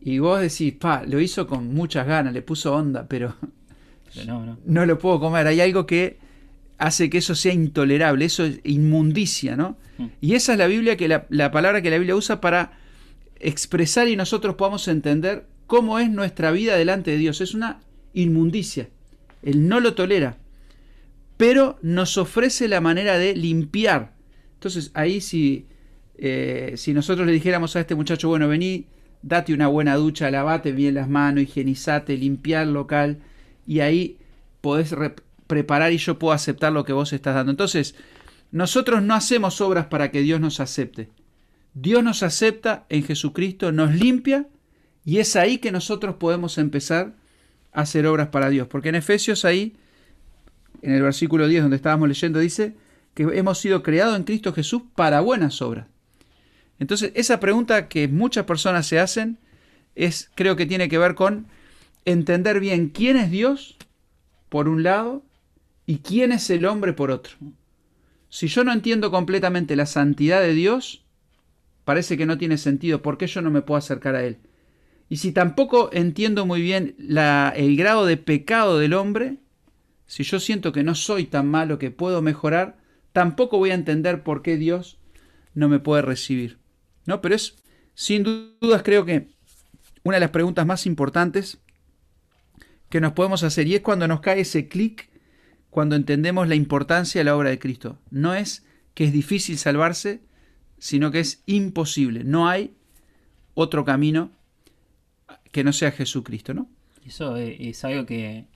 [0.00, 3.34] Y vos decís, pa, lo hizo con muchas ganas, le puso onda, pero,
[4.28, 4.58] no, no.
[4.64, 5.48] no lo puedo comer.
[5.48, 6.24] Hay algo que
[6.78, 9.76] hace que eso sea intolerable, eso es inmundicia, ¿no?
[9.98, 10.06] Mm.
[10.20, 12.78] Y esa es la Biblia, que la, la palabra que la Biblia usa para
[13.40, 17.40] expresar y nosotros podamos entender cómo es nuestra vida delante de Dios.
[17.40, 17.80] Es una
[18.12, 18.88] inmundicia.
[19.42, 20.38] Él no lo tolera
[21.36, 24.12] pero nos ofrece la manera de limpiar.
[24.54, 25.66] Entonces ahí si,
[26.16, 28.86] eh, si nosotros le dijéramos a este muchacho, bueno, vení,
[29.22, 33.18] date una buena ducha, lavate bien las manos, higienizate, limpiar el local,
[33.66, 34.18] y ahí
[34.60, 34.92] podés
[35.46, 37.50] preparar y yo puedo aceptar lo que vos estás dando.
[37.50, 37.94] Entonces,
[38.50, 41.08] nosotros no hacemos obras para que Dios nos acepte.
[41.74, 44.46] Dios nos acepta en Jesucristo, nos limpia,
[45.04, 47.14] y es ahí que nosotros podemos empezar
[47.72, 48.66] a hacer obras para Dios.
[48.68, 49.76] Porque en Efesios ahí
[50.82, 52.76] en el versículo 10 donde estábamos leyendo, dice
[53.14, 55.86] que hemos sido creados en Cristo Jesús para buenas obras.
[56.78, 59.38] Entonces, esa pregunta que muchas personas se hacen
[59.94, 61.46] es, creo que tiene que ver con
[62.04, 63.76] entender bien quién es Dios,
[64.48, 65.24] por un lado,
[65.86, 67.36] y quién es el hombre, por otro.
[68.28, 71.04] Si yo no entiendo completamente la santidad de Dios,
[71.84, 73.02] parece que no tiene sentido.
[73.02, 74.38] ¿Por qué yo no me puedo acercar a Él?
[75.08, 79.36] Y si tampoco entiendo muy bien el grado de pecado del hombre,
[80.06, 82.78] si yo siento que no soy tan malo que puedo mejorar,
[83.12, 84.98] tampoco voy a entender por qué Dios
[85.54, 86.58] no me puede recibir.
[87.06, 87.20] ¿No?
[87.20, 87.56] Pero es,
[87.94, 89.28] sin dudas, creo que
[90.02, 91.58] una de las preguntas más importantes
[92.88, 95.08] que nos podemos hacer y es cuando nos cae ese clic,
[95.76, 97.98] cuando entendemos la importancia de la obra de Cristo.
[98.08, 100.22] No es que es difícil salvarse,
[100.78, 102.24] sino que es imposible.
[102.24, 102.74] No hay
[103.52, 104.30] otro camino
[105.52, 106.66] que no sea Jesucristo, ¿no?
[107.04, 108.46] Eso es algo que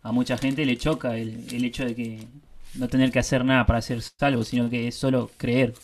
[0.00, 2.26] a mucha gente le choca el, el, hecho de que
[2.76, 5.74] no tener que hacer nada para ser salvo, sino que es solo creer.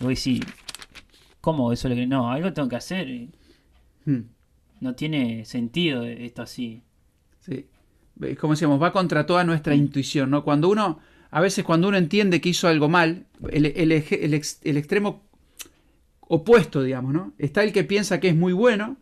[0.00, 0.42] Voy sí,
[1.40, 1.88] ¿cómo eso?
[1.90, 3.28] No, algo tengo que hacer.
[4.04, 4.22] Hmm.
[4.80, 6.82] No tiene sentido esto así.
[7.38, 7.66] Sí.
[8.38, 10.44] Como decíamos, va contra toda nuestra intuición, ¿no?
[10.44, 10.98] Cuando uno,
[11.30, 15.28] a veces cuando uno entiende que hizo algo mal, el, el, el, el extremo
[16.20, 17.32] opuesto, digamos, ¿no?
[17.38, 18.96] Está el que piensa que es muy bueno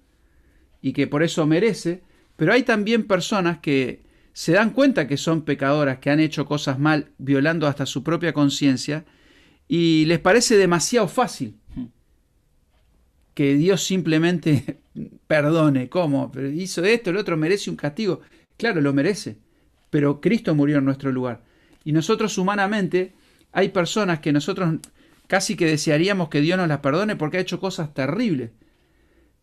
[0.80, 2.02] y que por eso merece,
[2.36, 6.78] pero hay también personas que se dan cuenta que son pecadoras, que han hecho cosas
[6.78, 9.04] mal, violando hasta su propia conciencia,
[9.66, 11.56] y les parece demasiado fácil
[13.36, 14.80] que Dios simplemente
[15.26, 15.88] perdone.
[15.88, 16.32] ¿Cómo?
[16.54, 18.20] Hizo esto, el otro merece un castigo.
[18.56, 19.38] Claro, lo merece,
[19.90, 21.42] pero Cristo murió en nuestro lugar.
[21.84, 23.14] Y nosotros humanamente,
[23.52, 24.80] hay personas que nosotros
[25.26, 28.50] casi que desearíamos que Dios nos las perdone porque ha hecho cosas terribles.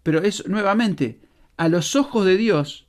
[0.01, 1.19] Pero es nuevamente,
[1.57, 2.87] a los ojos de Dios,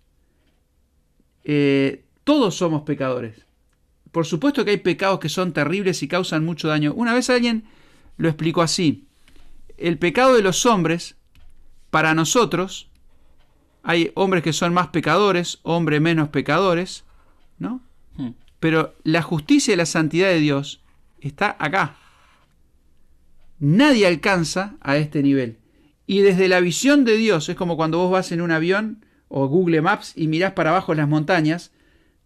[1.45, 3.47] eh, todos somos pecadores.
[4.11, 6.95] Por supuesto que hay pecados que son terribles y causan mucho daño.
[6.95, 7.65] Una vez alguien
[8.17, 9.07] lo explicó así.
[9.77, 11.17] El pecado de los hombres,
[11.91, 12.91] para nosotros,
[13.85, 17.05] hay hombres que son más pecadores, hombres menos pecadores,
[17.59, 17.83] ¿no?
[18.17, 18.31] Hmm.
[18.59, 20.83] Pero la justicia y la santidad de Dios
[21.21, 21.97] está acá.
[23.61, 25.59] Nadie alcanza a este nivel.
[26.07, 29.47] Y desde la visión de Dios, es como cuando vos vas en un avión o
[29.49, 31.71] Google Maps y mirás para abajo las montañas,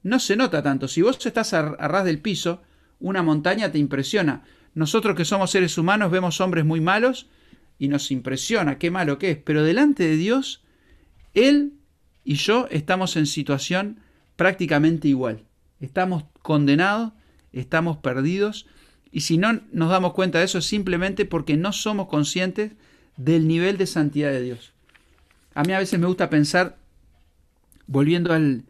[0.05, 0.87] no se nota tanto.
[0.87, 2.63] Si vos estás a, ras del piso,
[3.01, 4.45] una montaña te impresiona.
[4.75, 7.29] Nosotros que somos seres humanos vemos hombres muy malos
[7.81, 9.39] y nos impresiona qué malo que es.
[9.39, 10.63] Pero delante de Dios,
[11.35, 11.73] Él
[12.25, 14.01] y yo estamos en situación
[14.37, 15.45] prácticamente igual.
[15.81, 17.13] Estamos condenados,
[17.53, 18.67] estamos perdidos
[19.11, 22.73] y si no nos damos cuenta de eso es simplemente porque no somos conscientes
[23.17, 24.73] del nivel de santidad de Dios.
[25.55, 26.77] A mí a veces me gusta pensar
[27.87, 28.65] volviendo al,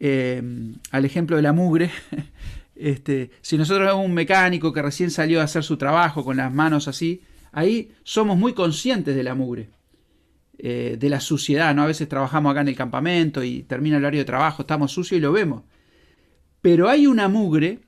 [0.00, 0.42] eh,
[0.90, 1.90] al ejemplo de la mugre,
[2.76, 6.52] este, si nosotros vemos un mecánico que recién salió a hacer su trabajo con las
[6.52, 7.22] manos así,
[7.52, 9.68] ahí somos muy conscientes de la mugre,
[10.58, 11.82] eh, de la suciedad, ¿no?
[11.82, 15.18] A veces trabajamos acá en el campamento y termina el horario de trabajo, estamos sucios
[15.18, 15.64] y lo vemos.
[16.62, 17.80] Pero hay una mugre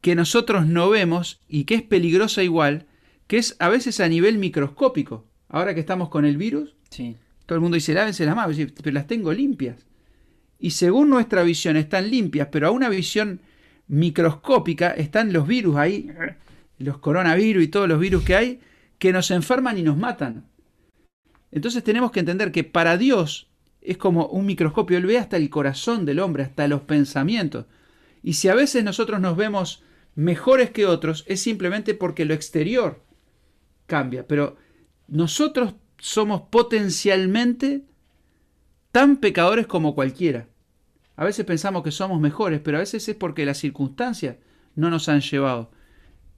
[0.00, 2.86] que nosotros no vemos y que es peligrosa igual,
[3.26, 5.26] que es a veces a nivel microscópico.
[5.48, 8.94] Ahora que estamos con el virus, sí Todo el mundo dice, lávense las manos, pero
[8.94, 9.86] las tengo limpias.
[10.58, 13.40] Y según nuestra visión están limpias, pero a una visión
[13.86, 16.10] microscópica están los virus ahí,
[16.78, 18.60] los coronavirus y todos los virus que hay,
[18.98, 20.44] que nos enferman y nos matan.
[21.50, 23.48] Entonces tenemos que entender que para Dios
[23.80, 27.66] es como un microscopio, Él ve hasta el corazón del hombre, hasta los pensamientos.
[28.22, 29.82] Y si a veces nosotros nos vemos
[30.14, 33.02] mejores que otros, es simplemente porque lo exterior
[33.86, 34.26] cambia.
[34.26, 34.56] Pero
[35.06, 37.84] nosotros somos potencialmente
[38.92, 40.48] tan pecadores como cualquiera.
[41.16, 44.36] A veces pensamos que somos mejores, pero a veces es porque las circunstancias
[44.74, 45.70] no nos han llevado.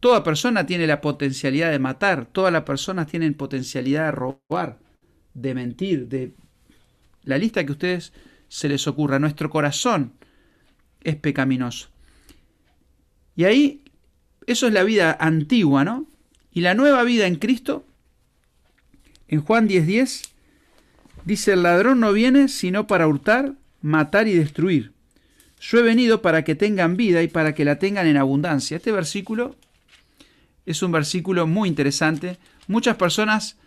[0.01, 4.79] Toda persona tiene la potencialidad de matar, todas las personas tienen potencialidad de robar,
[5.35, 6.33] de mentir, de
[7.25, 8.13] la lista que a ustedes
[8.49, 9.19] se les ocurra.
[9.19, 10.13] Nuestro corazón
[11.03, 11.89] es pecaminoso.
[13.37, 13.83] Y ahí,
[14.47, 16.07] eso es la vida antigua, ¿no?
[16.53, 17.87] Y la nueva vida en Cristo,
[19.29, 20.31] en Juan 10:10,
[21.25, 24.93] dice, el ladrón no viene sino para hurtar, matar y destruir.
[25.61, 28.79] Yo he venido para que tengan vida y para que la tengan en abundancia.
[28.79, 29.57] Este versículo
[30.67, 32.39] es un versículo muy interesante.
[32.67, 33.59] Muchas personas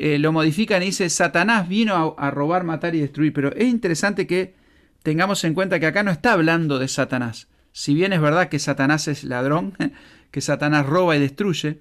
[0.00, 3.32] eh, lo modifican y dice, Satanás vino a, a robar, matar y destruir.
[3.32, 4.54] Pero es interesante que
[5.02, 7.48] tengamos en cuenta que acá no está hablando de Satanás.
[7.72, 9.76] Si bien es verdad que Satanás es ladrón,
[10.30, 11.80] que Satanás roba y destruye,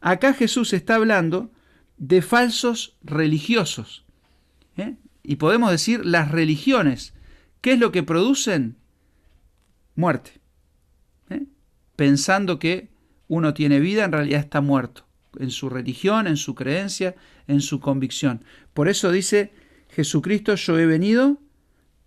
[0.00, 1.50] acá Jesús está hablando
[1.98, 4.06] de falsos religiosos.
[4.78, 4.96] ¿eh?
[5.22, 7.12] Y podemos decir las religiones.
[7.60, 8.76] ¿Qué es lo que producen?
[9.94, 10.40] Muerte.
[11.28, 11.44] ¿eh?
[11.96, 12.88] Pensando que
[13.26, 15.07] uno tiene vida, en realidad está muerto.
[15.38, 17.14] En su religión, en su creencia,
[17.46, 18.44] en su convicción.
[18.74, 19.52] Por eso dice
[19.90, 21.38] Jesucristo, yo he venido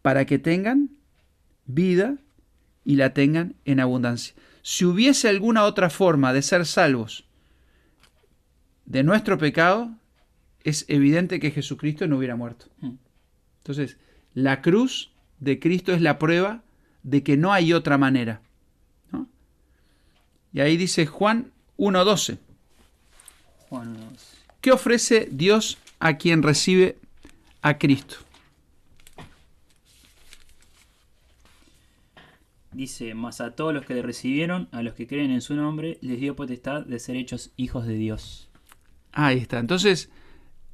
[0.01, 0.89] para que tengan
[1.65, 2.17] vida
[2.83, 4.33] y la tengan en abundancia.
[4.63, 7.25] Si hubiese alguna otra forma de ser salvos
[8.85, 9.91] de nuestro pecado,
[10.63, 12.67] es evidente que Jesucristo no hubiera muerto.
[12.79, 12.95] Hmm.
[13.59, 13.97] Entonces,
[14.33, 16.63] la cruz de Cristo es la prueba
[17.03, 18.41] de que no hay otra manera.
[20.53, 22.37] Y ahí dice Juan 1.12.
[23.71, 23.95] Juan
[24.59, 26.97] ¿Qué ofrece Dios a quien recibe
[27.61, 28.17] a Cristo?
[32.73, 35.99] Dice, mas a todos los que le recibieron, a los que creen en su nombre,
[36.01, 38.49] les dio potestad de ser hechos hijos de Dios.
[39.13, 39.59] Ahí está.
[39.59, 40.09] Entonces,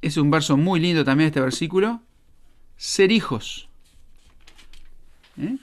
[0.02, 2.02] es un verso muy lindo también este versículo.
[2.76, 3.68] Ser hijos.
[5.36, 5.56] ¿Eh?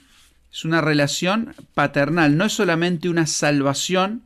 [0.50, 2.38] Es una relación paternal.
[2.38, 4.22] No es solamente una salvación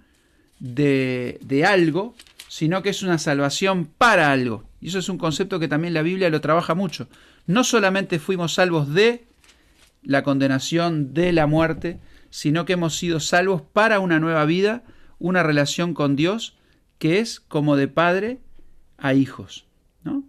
[0.61, 2.15] de, de algo,
[2.51, 4.65] sino que es una salvación para algo.
[4.81, 7.07] Y eso es un concepto que también la Biblia lo trabaja mucho.
[7.47, 9.29] No solamente fuimos salvos de
[10.03, 14.83] la condenación de la muerte, sino que hemos sido salvos para una nueva vida,
[15.21, 16.57] una relación con Dios
[16.99, 18.41] que es como de padre
[18.99, 19.67] a hijos.
[20.03, 20.25] ¿no?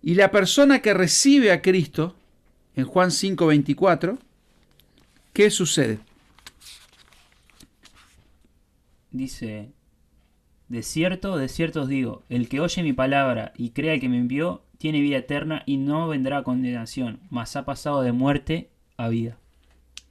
[0.00, 2.14] Y la persona que recibe a Cristo,
[2.76, 4.16] en Juan 5:24,
[5.32, 5.98] ¿qué sucede?
[9.10, 9.72] Dice,
[10.68, 14.18] de cierto, de cierto os digo, el que oye mi palabra y crea que me
[14.18, 19.08] envió, tiene vida eterna y no vendrá a condenación, mas ha pasado de muerte a
[19.08, 19.38] vida.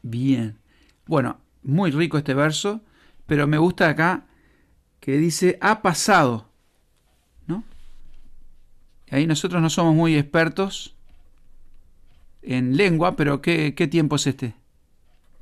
[0.01, 0.57] Bien.
[1.05, 2.81] Bueno, muy rico este verso,
[3.25, 4.25] pero me gusta acá
[4.99, 6.49] que dice ha pasado,
[7.47, 7.63] ¿no?
[9.09, 10.95] Ahí nosotros no somos muy expertos
[12.41, 14.53] en lengua, pero ¿qué, qué tiempo es este?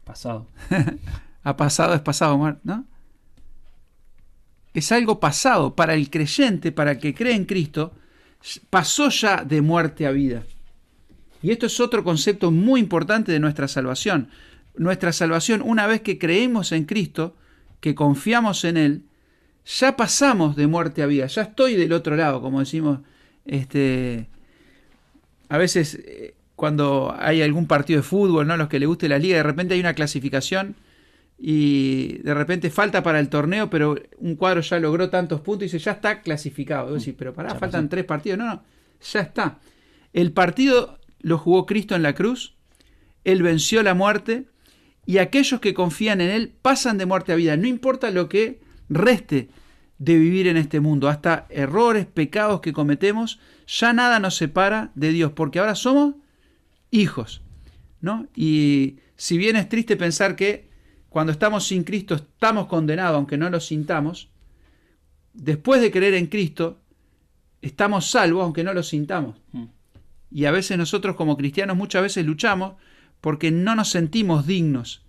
[0.04, 0.47] Pasado.
[1.43, 2.86] ha pasado, es pasado, ¿no?
[4.73, 7.93] Es algo pasado para el creyente, para el que cree en Cristo,
[8.69, 10.43] pasó ya de muerte a vida.
[11.41, 14.29] Y esto es otro concepto muy importante de nuestra salvación.
[14.75, 17.36] Nuestra salvación, una vez que creemos en Cristo,
[17.79, 19.01] que confiamos en Él,
[19.65, 22.99] ya pasamos de muerte a vida, ya estoy del otro lado, como decimos,
[23.45, 24.27] este,
[25.49, 28.57] a veces eh, cuando hay algún partido de fútbol, ¿no?
[28.57, 30.75] los que le guste la liga, de repente hay una clasificación
[31.43, 35.65] y de repente falta para el torneo, pero un cuadro ya logró tantos puntos y
[35.65, 36.95] dice, ya está clasificado.
[36.95, 38.38] Y pero pará, faltan tres partidos.
[38.38, 38.63] No, no,
[39.01, 39.58] ya está.
[40.13, 42.54] El partido lo jugó Cristo en la cruz,
[43.23, 44.45] Él venció la muerte
[45.08, 47.58] y aquellos que confían en Él pasan de muerte a vida.
[47.58, 49.49] No importa lo que reste
[49.97, 55.12] de vivir en este mundo, hasta errores, pecados que cometemos, ya nada nos separa de
[55.12, 56.15] Dios, porque ahora somos
[56.91, 57.41] hijos.
[57.99, 58.27] ¿no?
[58.36, 60.70] Y si bien es triste pensar que
[61.12, 64.30] cuando estamos sin Cristo estamos condenados, aunque no lo sintamos,
[65.34, 66.80] después de creer en Cristo,
[67.62, 69.36] estamos salvos, aunque no lo sintamos.
[69.52, 69.65] Mm.
[70.32, 72.76] Y a veces nosotros como cristianos muchas veces luchamos
[73.19, 75.04] porque no nos sentimos dignos.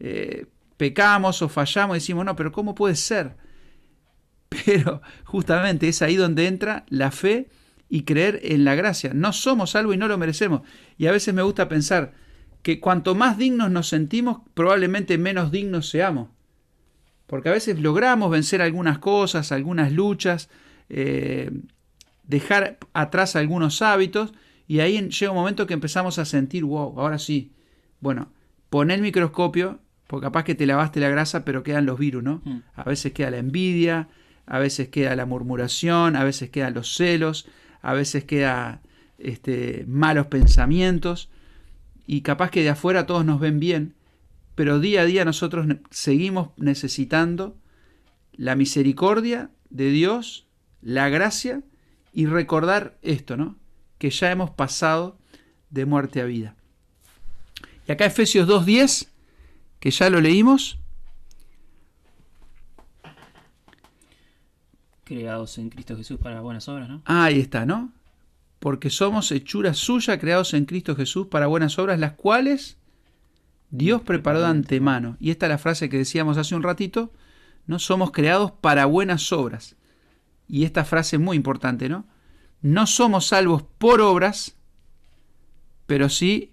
[0.00, 0.46] Eh,
[0.78, 3.36] pecamos o fallamos y decimos, no, pero ¿cómo puede ser?
[4.64, 7.50] Pero justamente es ahí donde entra la fe
[7.90, 9.12] y creer en la gracia.
[9.12, 10.62] No somos salvos y no lo merecemos.
[10.96, 12.14] Y a veces me gusta pensar
[12.62, 16.28] que cuanto más dignos nos sentimos, probablemente menos dignos seamos.
[17.26, 20.48] Porque a veces logramos vencer algunas cosas, algunas luchas,
[20.88, 21.50] eh,
[22.24, 24.32] dejar atrás algunos hábitos,
[24.68, 27.52] y ahí llega un momento que empezamos a sentir, wow, ahora sí.
[28.00, 28.32] Bueno,
[28.70, 32.42] pon el microscopio, porque capaz que te lavaste la grasa, pero quedan los virus, ¿no?
[32.44, 32.58] Mm.
[32.74, 34.08] A veces queda la envidia,
[34.46, 37.48] a veces queda la murmuración, a veces quedan los celos,
[37.80, 38.82] a veces queda
[39.18, 41.28] este, malos pensamientos
[42.06, 43.94] y capaz que de afuera todos nos ven bien,
[44.54, 47.56] pero día a día nosotros seguimos necesitando
[48.32, 50.46] la misericordia de Dios,
[50.80, 51.62] la gracia
[52.12, 53.56] y recordar esto, ¿no?
[53.98, 55.16] Que ya hemos pasado
[55.70, 56.54] de muerte a vida.
[57.88, 59.08] Y acá Efesios 2.10,
[59.80, 60.78] que ya lo leímos,
[65.04, 67.02] creados en Cristo Jesús para buenas obras, ¿no?
[67.04, 67.92] Ahí está, ¿no?
[68.62, 72.78] Porque somos hechura suya, creados en Cristo Jesús para buenas obras, las cuales
[73.70, 75.16] Dios preparó de antemano.
[75.18, 77.12] Y esta es la frase que decíamos hace un ratito,
[77.66, 77.80] ¿no?
[77.80, 79.74] Somos creados para buenas obras.
[80.46, 82.06] Y esta frase es muy importante, ¿no?
[82.60, 84.54] No somos salvos por obras,
[85.86, 86.52] pero sí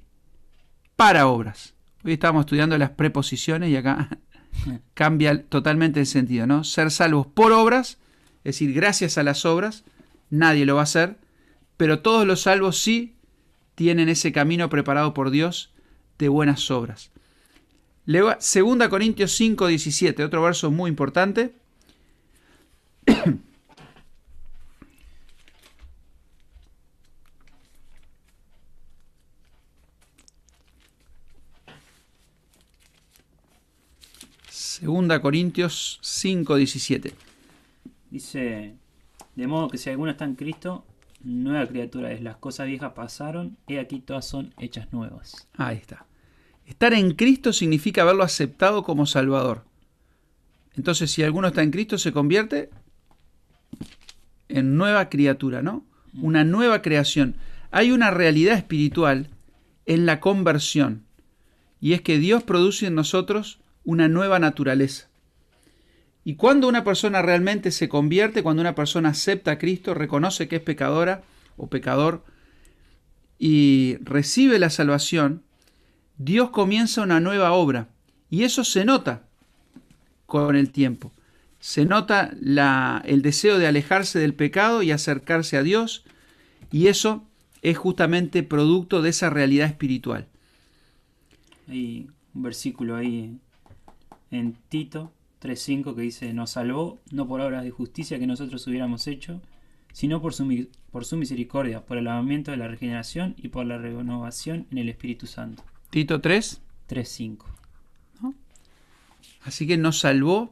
[0.96, 1.76] para obras.
[2.04, 4.18] Hoy estamos estudiando las preposiciones y acá
[4.96, 6.64] cambia totalmente el sentido, ¿no?
[6.64, 8.00] Ser salvos por obras
[8.44, 9.84] es decir, gracias a las obras,
[10.30, 11.18] nadie lo va a hacer,
[11.80, 13.16] pero todos los salvos sí
[13.76, 15.72] tienen ese camino preparado por Dios
[16.18, 17.10] de buenas obras.
[18.40, 21.54] Segunda Corintios 5, 17, otro verso muy importante.
[34.50, 37.14] Segunda Corintios 5, 17.
[38.12, 38.76] Dice,
[39.36, 40.84] de modo que si alguno está en Cristo,
[41.22, 42.22] nueva criatura es.
[42.22, 45.48] Las cosas viejas pasaron, y aquí todas son hechas nuevas.
[45.58, 46.06] Ahí está.
[46.66, 49.66] Estar en Cristo significa haberlo aceptado como Salvador.
[50.76, 52.70] Entonces, si alguno está en Cristo, se convierte
[54.48, 55.86] en nueva criatura, ¿no?
[56.14, 57.36] Una nueva creación.
[57.72, 59.30] Hay una realidad espiritual
[59.86, 61.06] en la conversión.
[61.82, 65.09] Y es que Dios produce en nosotros una nueva naturaleza.
[66.30, 70.58] Y cuando una persona realmente se convierte, cuando una persona acepta a Cristo, reconoce que
[70.58, 71.24] es pecadora
[71.58, 72.24] o pecador
[73.40, 75.42] y recibe la salvación,
[76.20, 77.88] Dios comienza una nueva obra.
[78.30, 79.24] Y eso se nota
[80.28, 81.12] con el tiempo.
[81.60, 86.06] Se nota la, el deseo de alejarse del pecado y acercarse a Dios.
[86.72, 87.24] Y eso
[87.64, 90.28] es justamente producto de esa realidad espiritual.
[91.68, 93.36] Hay un versículo ahí
[94.30, 95.12] en Tito
[95.42, 99.42] 3.5 que dice, nos salvó no por obras de justicia que nosotros hubiéramos hecho,
[99.94, 103.78] sino por su, por su misericordia, por el lavamiento de la regeneración y por la
[103.78, 105.64] renovación en el Espíritu Santo.
[105.90, 106.62] Tito 3.
[106.90, 107.46] 3.5.
[109.44, 110.52] Así que nos salvó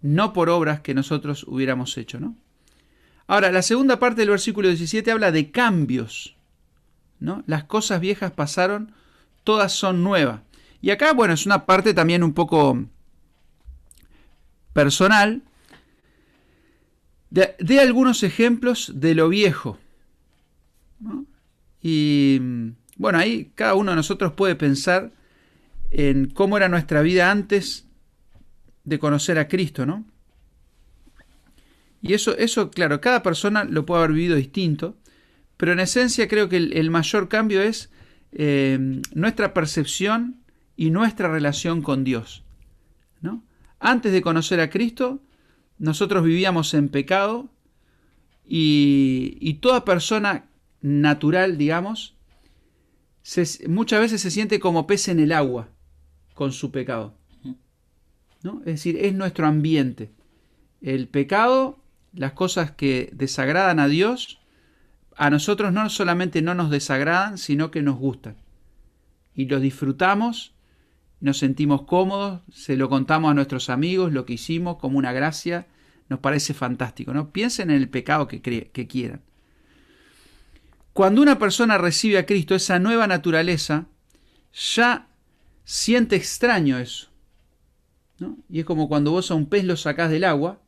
[0.00, 2.36] no por obras que nosotros hubiéramos hecho, ¿no?
[3.26, 6.36] Ahora, la segunda parte del versículo 17 habla de cambios,
[7.20, 7.42] ¿no?
[7.46, 8.92] Las cosas viejas pasaron,
[9.44, 10.40] todas son nuevas.
[10.80, 12.86] Y acá, bueno, es una parte también un poco
[14.78, 15.42] personal,
[17.30, 19.76] de, algunos ejemplos de lo viejo.
[21.82, 22.38] Y
[22.96, 25.10] bueno, ahí cada uno de nosotros puede pensar
[25.90, 27.88] en cómo era nuestra vida antes
[28.84, 30.04] de conocer a Cristo, ¿no?
[32.00, 34.96] Y eso, eso, claro, cada persona lo puede haber vivido distinto,
[35.56, 37.90] pero en esencia creo que el, mayor cambio es
[38.30, 38.78] eh,
[39.12, 40.36] nuestra percepción
[40.76, 42.44] y nuestra relación con Dios,
[43.20, 43.42] ¿no?
[43.80, 45.20] Antes de conocer a Cristo,
[45.78, 47.48] nosotros vivíamos en pecado
[48.44, 50.46] y, toda persona
[50.80, 52.16] natural, digamos,
[53.68, 55.68] muchas veces se siente como pez en el agua
[56.34, 57.14] con su pecado.
[58.42, 58.60] ¿no?
[58.60, 60.12] Es decir, es nuestro ambiente.
[60.80, 61.78] El pecado,
[62.14, 64.40] las cosas que desagradan a Dios,
[65.16, 68.36] a nosotros no solamente no nos desagradan, sino que nos gustan.
[69.34, 70.54] Y los disfrutamos
[71.20, 75.66] nos sentimos cómodos, se lo contamos a nuestros amigos, lo que hicimos como una gracia,
[76.08, 77.30] nos parece fantástico, ¿no?
[77.30, 79.22] Piensen en el pecado que, que quieran.
[80.92, 83.86] Cuando una persona recibe a Cristo, esa nueva naturaleza,
[84.52, 85.08] ya
[85.64, 87.08] siente extraño eso.
[88.18, 88.38] ¿no?
[88.48, 90.60] Y es como cuando vos a un pez lo sacás del agua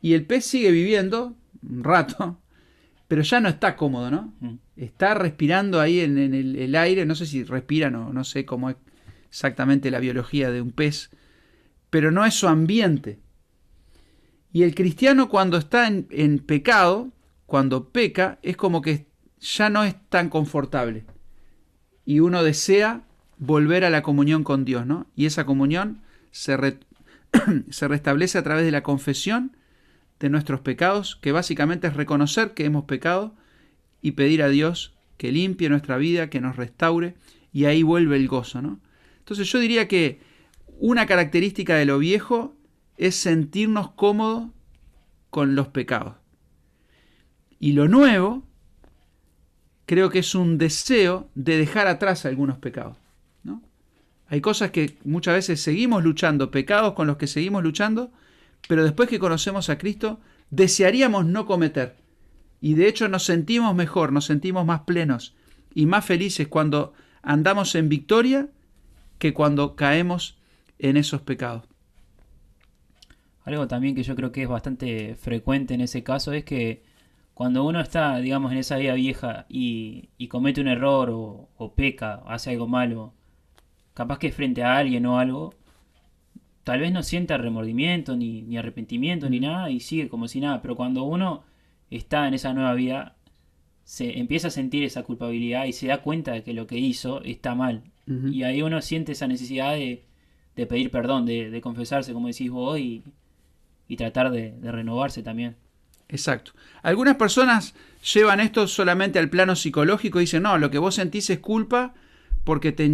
[0.00, 2.40] y el pez sigue viviendo un rato,
[3.08, 4.34] pero ya no está cómodo, ¿no?
[4.40, 4.54] Mm.
[4.76, 8.70] Está respirando ahí en, el, el, aire, no sé si respiran o no sé cómo
[8.70, 8.76] es
[9.32, 11.08] exactamente la biología de un pez,
[11.88, 13.18] pero no es su ambiente.
[14.52, 17.10] Y el cristiano cuando está en, pecado,
[17.46, 19.06] cuando peca, es como que
[19.40, 21.06] ya no es tan confortable.
[22.04, 23.04] Y uno desea
[23.38, 25.06] volver a la comunión con Dios, ¿no?
[25.16, 26.78] Y esa comunión se,
[27.70, 29.56] se restablece a través de la confesión
[30.20, 33.34] de nuestros pecados, que básicamente es reconocer que hemos pecado
[34.02, 37.14] y pedir a Dios que limpie nuestra vida, que nos restaure,
[37.50, 38.78] y ahí vuelve el gozo, ¿no?
[39.22, 40.20] Entonces yo diría que
[40.78, 42.56] una característica de lo viejo
[42.96, 44.50] es sentirnos cómodos
[45.30, 46.16] con los pecados.
[47.60, 48.42] Y lo nuevo
[49.86, 52.96] creo que es un deseo de dejar atrás algunos pecados.
[53.44, 53.62] ¿no?
[54.26, 58.10] Hay cosas que muchas veces seguimos luchando, pecados con los que seguimos luchando,
[58.66, 60.20] pero después que conocemos a Cristo,
[60.50, 61.96] desearíamos no cometer.
[62.60, 65.36] Y de hecho nos sentimos mejor, nos sentimos más plenos
[65.74, 66.92] y más felices cuando
[67.22, 68.48] andamos en victoria
[69.22, 70.36] que cuando caemos
[70.80, 71.62] en esos pecados.
[73.44, 76.82] Algo también que yo creo que es bastante frecuente en ese caso es que
[77.32, 82.50] cuando uno está, digamos, en esa vida vieja y, comete un error o, peca, hace
[82.50, 83.14] algo malo,
[83.94, 85.54] capaz que frente a alguien o algo,
[86.64, 90.60] tal vez no sienta remordimiento, ni, ni arrepentimiento, ni nada, y sigue como si nada.
[90.62, 91.44] Pero cuando uno
[91.90, 93.14] está en esa nueva vida,
[93.84, 97.22] se empieza a sentir esa culpabilidad y se da cuenta de que lo que hizo
[97.22, 97.91] está mal.
[98.06, 100.02] Y ahí uno siente esa necesidad de,
[100.56, 103.04] de pedir perdón, de, de, confesarse, como decís vos, y,
[103.88, 105.56] y tratar de, de renovarse también.
[106.08, 106.52] Exacto.
[106.82, 107.74] Algunas personas
[108.12, 111.94] llevan esto solamente al plano psicológico y dicen, no, lo que vos sentís es culpa
[112.44, 112.88] porque te,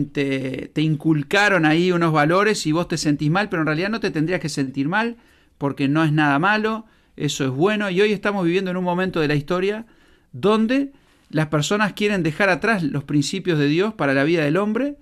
[0.68, 4.10] te, inculcaron ahí unos valores y vos te sentís mal, pero en realidad no te
[4.10, 5.16] tendrías que sentir mal
[5.56, 6.84] porque no es nada malo,
[7.16, 7.90] eso es bueno.
[7.90, 9.86] Y hoy estamos viviendo en un momento de la historia
[10.32, 10.92] donde
[11.30, 14.96] las personas quieren dejar atrás los principios de Dios para la vida del hombre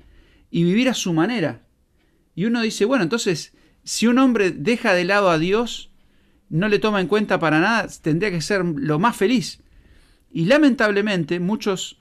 [0.50, 1.62] y vivir a su manera.
[2.34, 3.54] Y uno dice, bueno, entonces,
[3.84, 5.90] si un hombre deja de lado a Dios,
[6.48, 9.62] no le toma en cuenta para nada, tendría que ser lo más feliz.
[10.30, 11.98] Y lamentablemente muchos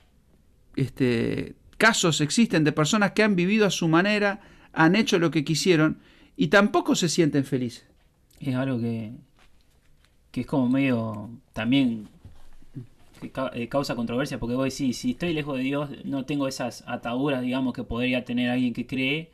[0.74, 4.40] este, casos existen de personas que han vivido a su manera,
[4.72, 6.00] han hecho lo que quisieron
[6.36, 7.86] y tampoco se sienten felices.
[8.40, 9.12] Es algo que,
[10.30, 12.08] que es como medio también
[13.68, 17.74] causa controversia, porque vos decís, si estoy lejos de Dios, no tengo esas ataduras, digamos,
[17.74, 19.32] que podría tener alguien que cree,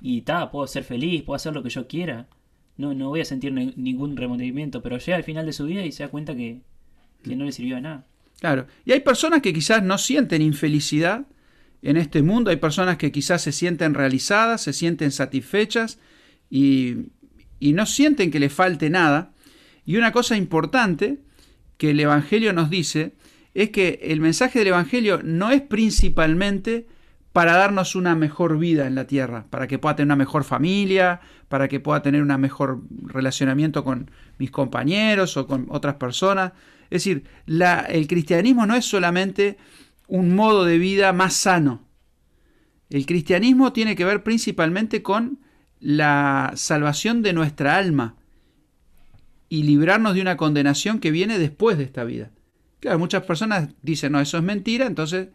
[0.00, 2.28] y ta, puedo ser feliz, puedo hacer lo que yo quiera
[2.76, 5.92] no, no voy a sentir ningún remordimiento, pero llega al final de su vida y
[5.92, 6.60] se da cuenta que,
[7.24, 8.06] no le sirvió de nada.
[8.40, 11.26] Claro, y hay personas que quizás no sienten infelicidad
[11.82, 15.98] en este mundo, hay personas que quizás se sienten realizadas, se sienten satisfechas
[16.50, 16.96] y,
[17.60, 19.32] y no sienten que le falte nada.
[19.86, 21.20] Y una cosa importante
[21.76, 23.14] que el Evangelio nos dice
[23.54, 26.86] es que el mensaje del Evangelio no es principalmente
[27.32, 31.20] para darnos una mejor vida en la tierra, para que pueda tener una mejor familia,
[31.48, 36.52] para que pueda tener un mejor relacionamiento con mis compañeros o con otras personas.
[36.90, 39.56] Es decir, la, el cristianismo no es solamente
[40.06, 41.88] un modo de vida más sano.
[42.90, 45.40] El cristianismo tiene que ver principalmente con
[45.80, 48.14] la salvación de nuestra alma
[49.54, 52.32] y librarnos de una condenación que viene después de esta vida.
[52.80, 55.28] Claro, muchas personas dicen, no, eso es mentira, entonces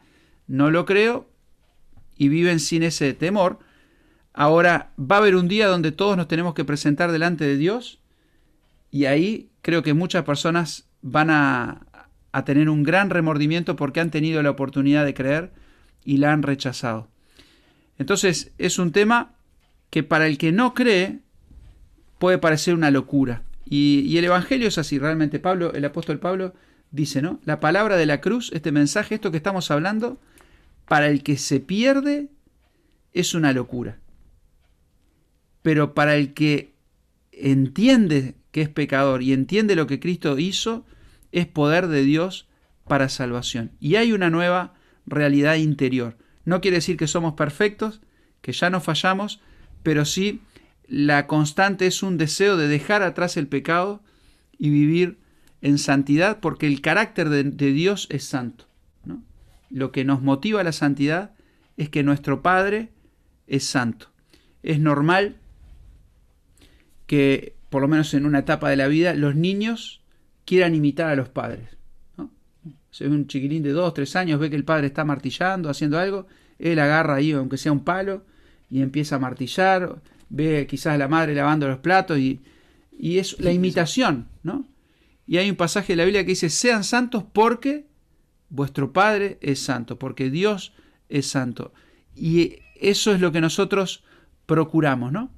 [0.45, 1.30] no lo creo,
[2.17, 3.59] y viven sin ese temor.
[4.34, 8.01] Ahora va a haber un día donde todos nos tenemos que presentar delante de Dios
[8.91, 11.88] y ahí creo que muchas personas van a,
[12.34, 15.53] a tener un gran remordimiento porque han tenido la oportunidad de creer
[16.03, 17.07] y la han rechazado.
[17.97, 19.36] Entonces es un tema
[19.89, 21.20] que para el que no cree
[22.17, 23.43] puede parecer una locura.
[23.72, 26.55] Y, el Evangelio es así, realmente Pablo, el apóstol Pablo
[26.89, 27.39] dice, ¿no?
[27.45, 30.20] La palabra de la cruz, este mensaje, esto que estamos hablando,
[30.88, 32.30] para el que se pierde
[33.13, 33.99] es una locura.
[35.61, 36.74] Pero para el que
[37.32, 40.84] entiende que es pecador y entiende lo que Cristo hizo,
[41.32, 42.47] es poder de Dios
[42.88, 43.72] para salvación.
[43.80, 44.74] Y hay una nueva
[45.05, 46.17] realidad interior.
[46.43, 48.01] No quiere decir que somos perfectos,
[48.41, 49.41] que ya no fallamos,
[49.84, 50.41] pero sí
[50.90, 54.02] la constante es un deseo de dejar atrás el pecado
[54.58, 55.20] y vivir
[55.62, 58.70] en santidad, porque el carácter de, Dios es santo
[59.70, 61.32] lo que nos motiva a la santidad
[61.78, 62.90] es que nuestro Padre
[63.48, 64.08] es santo.
[64.64, 65.38] Es normal
[67.08, 70.02] que, por lo menos en una etapa de la vida, los niños
[70.46, 71.78] quieran imitar a los padres.
[72.18, 72.32] ¿no?
[72.92, 76.28] Si un chiquilín de dos, tres años ve que el padre está martillando, haciendo algo,
[76.58, 78.26] él agarra ahí, aunque sea un palo,
[78.70, 82.39] y empieza a martillar, ve quizás a la madre lavando los platos, y,
[82.97, 84.65] y es la imitación, ¿no?
[85.27, 87.89] Y hay un pasaje de la Biblia que dice, sean santos porque
[88.49, 90.73] Vuestro Padre es santo, porque Dios
[91.07, 91.71] es santo.
[92.15, 94.03] Y eso es lo que nosotros
[94.47, 95.32] procuramos, ¿no?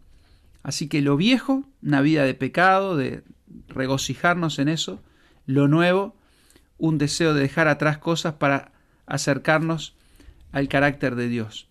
[0.63, 3.23] Así que lo viejo, una vida de pecado, de
[3.67, 5.03] regocijarnos en eso.
[5.45, 6.15] Lo nuevo,
[6.77, 8.71] un deseo de dejar atrás cosas para
[9.05, 9.95] acercarnos
[10.53, 11.67] al carácter de Dios.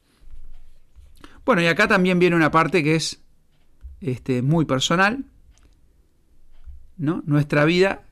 [1.45, 3.20] Bueno, y acá también viene una parte que es
[4.01, 5.24] este, muy personal,
[6.97, 7.22] ¿no?
[7.26, 8.03] Nuestra vida,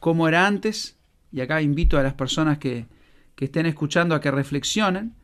[0.00, 0.96] cómo era antes,
[1.32, 2.86] y acá invito a las personas que,
[3.34, 5.14] que estén escuchando a que reflexionen,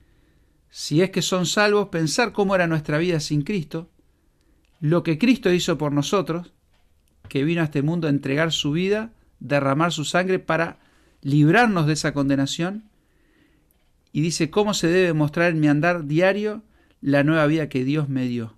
[0.71, 3.91] si es que son salvos, pensar cómo era nuestra vida sin Cristo,
[4.81, 6.53] lo que Cristo hizo por nosotros,
[7.29, 10.79] que vino a este mundo a entregar su vida, derramar su sangre para
[11.23, 12.85] librarnos de esa condenación,
[14.13, 16.63] y dice cómo se debe mostrar en mi andar diario
[17.01, 18.55] la nueva vida que Dios me dio.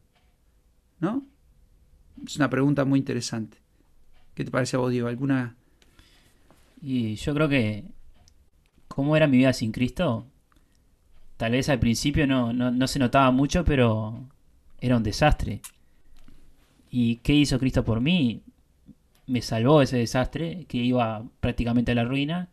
[1.00, 1.24] ¿No?
[2.24, 3.58] Es una pregunta muy interesante.
[4.34, 5.08] ¿Qué te parece a vos, Diego?
[5.08, 5.56] ¿Alguna...?
[6.80, 7.84] Y yo creo que
[8.88, 10.26] cómo era mi vida sin Cristo,
[11.36, 14.28] tal vez al principio no, no, se notaba mucho, pero
[14.80, 15.62] era un desastre.
[16.90, 18.42] ¿Y qué hizo Cristo por mí?
[19.26, 22.48] Me salvó ese desastre, que iba prácticamente a la ruina.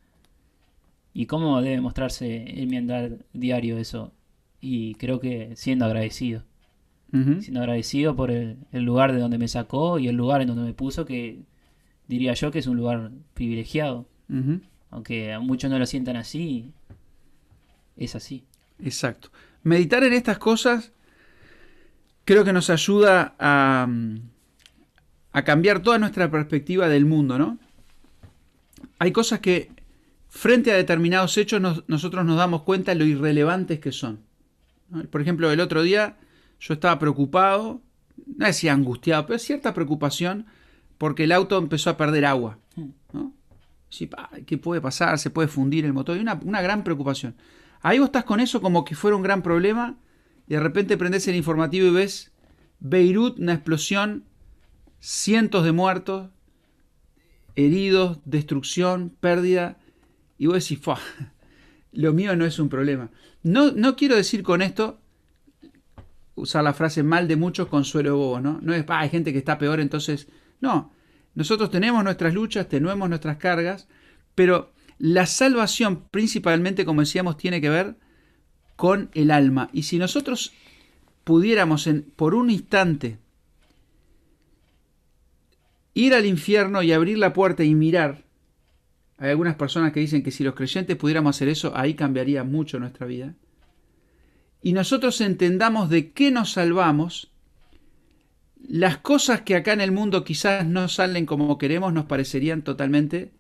[1.14, 4.14] ¿Y cómo debe mostrarse en mi andar diario eso?
[4.62, 6.44] Y creo que siendo agradecido.
[7.12, 10.74] Siendo agradecido por el, lugar de donde me sacó y el lugar en donde me
[10.74, 11.40] puso, que
[12.08, 14.08] diría yo que es un lugar privilegiado.
[14.92, 16.72] Aunque a muchos no lo sientan así,
[17.98, 18.44] es así.
[18.84, 19.30] Exacto.
[19.64, 20.92] Meditar en estas cosas
[22.26, 23.88] creo que nos ayuda a,
[25.32, 27.58] a cambiar toda nuestra perspectiva del mundo, ¿no?
[29.00, 29.72] Hay cosas que
[30.28, 34.20] frente a determinados hechos nosotros nos damos cuenta de lo irrelevantes que son.
[35.10, 36.18] Por ejemplo, el otro día
[36.60, 37.82] yo estaba preocupado,
[38.38, 40.46] no decía angustiado, pero cierta preocupación
[40.98, 42.60] porque el auto empezó a perder agua.
[43.14, 43.34] ¿no?
[44.46, 45.18] ¿Qué puede pasar?
[45.18, 46.18] ¿Se puede fundir el motor?
[46.18, 47.36] Y una, una, gran preocupación.
[47.82, 49.98] Ahí vos estás con eso como que fuera un gran problema
[50.48, 52.32] y de repente prendes el informativo y ves
[52.80, 54.26] Beirut, una explosión,
[55.00, 56.30] cientos de muertos,
[57.56, 59.78] heridos, destrucción, pérdida.
[60.38, 60.80] Y vos decís,
[61.92, 63.10] lo mío no es un problema.
[63.44, 65.00] No, no quiero decir con esto
[66.36, 68.60] usar la frase mal de muchos, consuelo bobo, ¿no?
[68.62, 70.28] No es, hay gente que está peor, entonces...
[70.62, 70.92] No,
[71.36, 73.88] nosotros tenemos nuestras luchas, tenemos nuestras cargas,
[74.36, 77.96] pero la salvación principalmente, como decíamos, tiene que ver
[78.76, 79.70] con el alma.
[79.72, 80.52] Y si nosotros
[81.24, 83.20] pudiéramos en, por un instante
[85.94, 88.24] ir al infierno y abrir la puerta y mirar,
[89.20, 92.80] hay algunas personas que dicen que si los creyentes pudiéramos hacer eso, ahí cambiaría mucho
[92.80, 93.36] nuestra vida.
[94.62, 97.32] Y nosotros entendamos de qué nos salvamos,
[98.66, 103.32] las cosas que acá en el mundo quizás no salen como queremos nos parecerían totalmente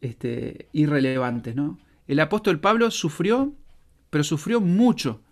[0.00, 1.54] este, irrelevantes.
[1.54, 1.78] ¿no?
[2.06, 3.54] El apóstol Pablo sufrió,
[4.10, 5.22] pero sufrió mucho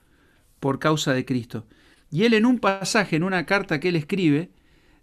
[0.60, 1.66] por causa de Cristo.
[2.10, 4.50] Y él en un pasaje, en una carta que él escribe,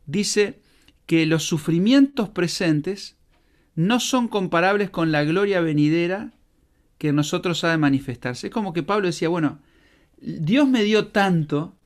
[0.05, 0.59] dice
[1.07, 3.18] que los sufrimientos presentes
[3.79, 6.33] no son comparables con la gloria venidera
[6.97, 8.47] que nosotros ha de manifestarse.
[8.47, 9.59] Es como que Pablo decía, bueno,
[10.17, 11.77] Dios me dio tanto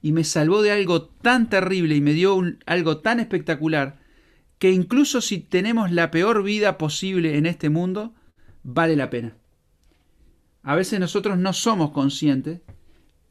[0.00, 3.98] y me salvó de algo tan terrible y me dio algo tan espectacular
[4.58, 8.14] que incluso si tenemos la peor vida posible en este mundo,
[8.62, 9.36] vale la pena.
[10.62, 12.62] A veces nosotros no somos conscientes,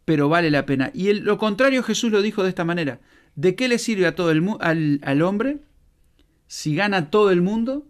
[0.06, 0.92] pero vale la pena.
[0.94, 3.00] Y lo contrario Jesús lo dijo de esta manera.
[3.34, 5.62] ¿De qué le sirve a todo el al hombre
[6.46, 7.88] si gana todo el mundo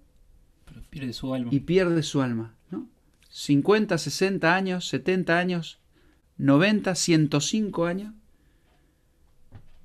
[1.51, 2.55] y pierde su alma?
[2.71, 2.87] ¿no?
[3.29, 5.79] 50, 60 años, 70 años,
[6.37, 8.13] 90, 105 años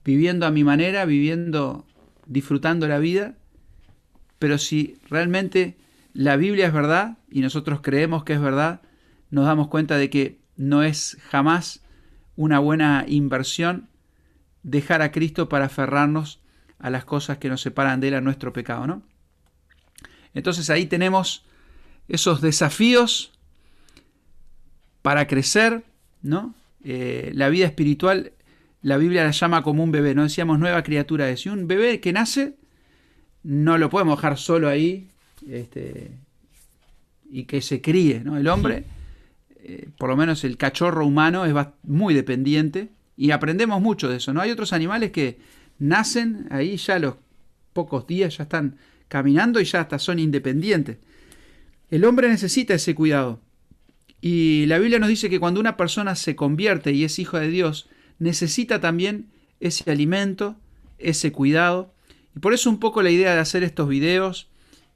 [0.04, 1.84] viviendo a mi manera, viviendo,
[2.26, 3.34] disfrutando la vida,
[4.38, 5.76] pero si realmente
[6.14, 8.80] la Biblia es verdad y nosotros creemos que es verdad,
[9.30, 11.84] nos damos cuenta de que no es jamás
[12.36, 13.88] una buena inversión
[14.62, 16.40] dejar a Cristo para aferrarnos
[16.78, 19.02] a las cosas que nos separan de él a nuestro pecado, ¿no?
[20.34, 21.44] Entonces ahí tenemos
[22.08, 23.32] esos desafíos
[25.02, 25.82] para crecer,
[26.22, 26.54] ¿no?
[26.82, 28.32] Eh, la vida espiritual
[28.82, 31.44] la Biblia la llama como un bebé, no decíamos nueva criatura es.
[31.44, 32.54] Y un bebé que nace,
[33.42, 35.08] no lo podemos dejar solo ahí
[35.48, 36.10] este,
[37.30, 38.20] y que se críe.
[38.24, 38.38] ¿no?
[38.38, 38.84] El hombre,
[39.56, 44.32] eh, por lo menos el cachorro humano, es muy dependiente y aprendemos mucho de eso.
[44.32, 44.40] ¿no?
[44.40, 45.38] Hay otros animales que
[45.78, 47.16] nacen ahí ya a los
[47.74, 48.76] pocos días, ya están
[49.10, 50.98] caminando y ya hasta son independientes.
[51.90, 53.40] El hombre necesita ese cuidado.
[54.20, 57.48] Y la Biblia nos dice que cuando una persona se convierte y es hijo de
[57.48, 57.90] Dios,
[58.20, 59.26] necesita también
[59.58, 60.56] ese alimento,
[60.98, 61.92] ese cuidado.
[62.36, 64.48] Y por eso un poco la idea de hacer estos videos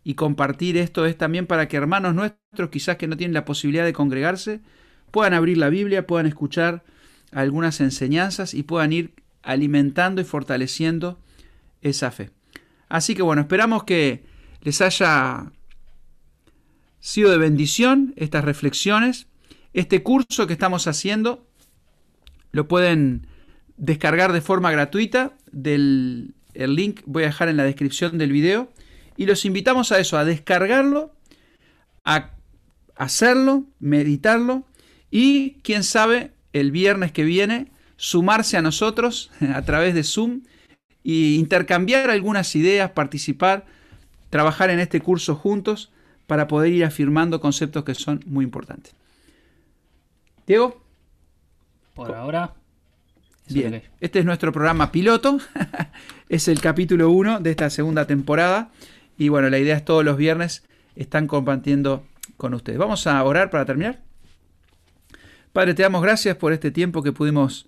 [0.04, 3.84] y compartir esto es también para que hermanos nuestros, quizás que no tienen la posibilidad
[3.84, 4.60] de congregarse,
[5.10, 6.84] puedan abrir la Biblia, puedan escuchar
[7.32, 11.18] algunas enseñanzas y puedan ir alimentando y fortaleciendo
[11.82, 12.30] esa fe.
[12.94, 14.22] Así que bueno, esperamos que
[14.62, 15.50] les haya
[17.00, 19.26] sido de bendición estas reflexiones.
[19.72, 21.44] Este curso que estamos haciendo
[22.52, 23.26] lo pueden
[23.76, 28.72] descargar de forma gratuita del el link voy a dejar en la descripción del video
[29.16, 31.12] y los invitamos a eso, a descargarlo,
[32.04, 32.30] a
[32.94, 34.68] hacerlo, meditarlo
[35.10, 40.42] y quién sabe el viernes que viene sumarse a nosotros a través de Zoom
[41.04, 43.66] e intercambiar algunas ideas, participar,
[44.30, 45.92] trabajar en este curso juntos
[46.26, 48.94] para poder ir afirmando conceptos que son muy importantes.
[50.46, 50.82] Diego.
[51.94, 52.54] Por ahora.
[53.48, 55.38] Bien, este es nuestro programa piloto,
[56.30, 58.70] es el capítulo 1 de esta segunda temporada
[59.18, 60.64] y bueno, la idea es todos los viernes
[60.96, 62.06] están compartiendo
[62.38, 62.78] con ustedes.
[62.78, 64.00] Vamos a orar para terminar.
[65.52, 67.66] Padre, te damos gracias por este tiempo que pudimos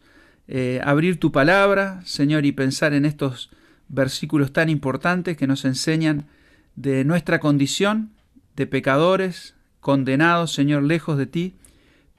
[0.48, 3.50] eh, abrir tu palabra, Señor, y pensar en estos
[3.88, 6.26] versículos tan importantes que nos enseñan
[6.74, 8.10] de nuestra condición
[8.54, 11.54] de pecadores, condenados, Señor, lejos de ti,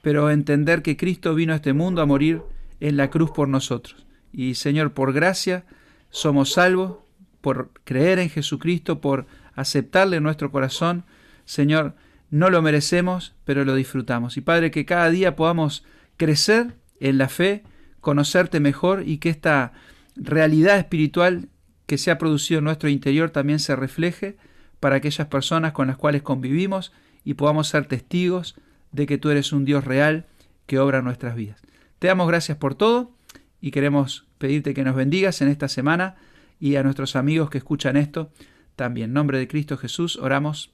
[0.02, 2.42] pero entender que Cristo vino a este mundo a morir
[2.80, 4.06] en la cruz por nosotros.
[4.32, 5.64] Y Señor, por gracia
[6.10, 6.98] somos salvos,
[7.40, 11.04] por creer en Jesucristo, por aceptarle en nuestro corazón.
[11.44, 11.94] Señor,
[12.30, 14.36] no lo merecemos, pero lo disfrutamos.
[14.36, 15.84] Y Padre, que cada día podamos
[16.16, 17.64] crecer en la fe,
[18.08, 19.74] conocerte mejor y que esta
[20.16, 21.50] realidad espiritual
[21.84, 24.38] que se ha producido en nuestro interior también se refleje
[24.80, 26.90] para aquellas personas con las cuales convivimos
[27.22, 28.56] y podamos ser testigos
[28.92, 30.24] de que tú eres un Dios real
[30.64, 31.60] que obra en nuestras vidas.
[31.98, 33.12] Te damos gracias por todo
[33.60, 36.16] y queremos pedirte que nos bendigas en esta semana
[36.58, 38.32] y a nuestros amigos que escuchan esto
[38.74, 39.10] también.
[39.10, 40.72] En nombre de Cristo Jesús oramos.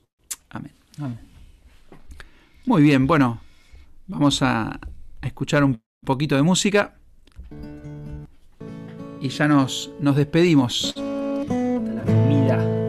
[0.50, 0.70] Amén.
[2.64, 3.40] Muy bien, bueno,
[4.06, 4.78] vamos a
[5.20, 6.94] escuchar un poquito de música
[9.24, 10.88] y ya nos, nos despedimos.
[10.88, 12.83] Hasta la comida.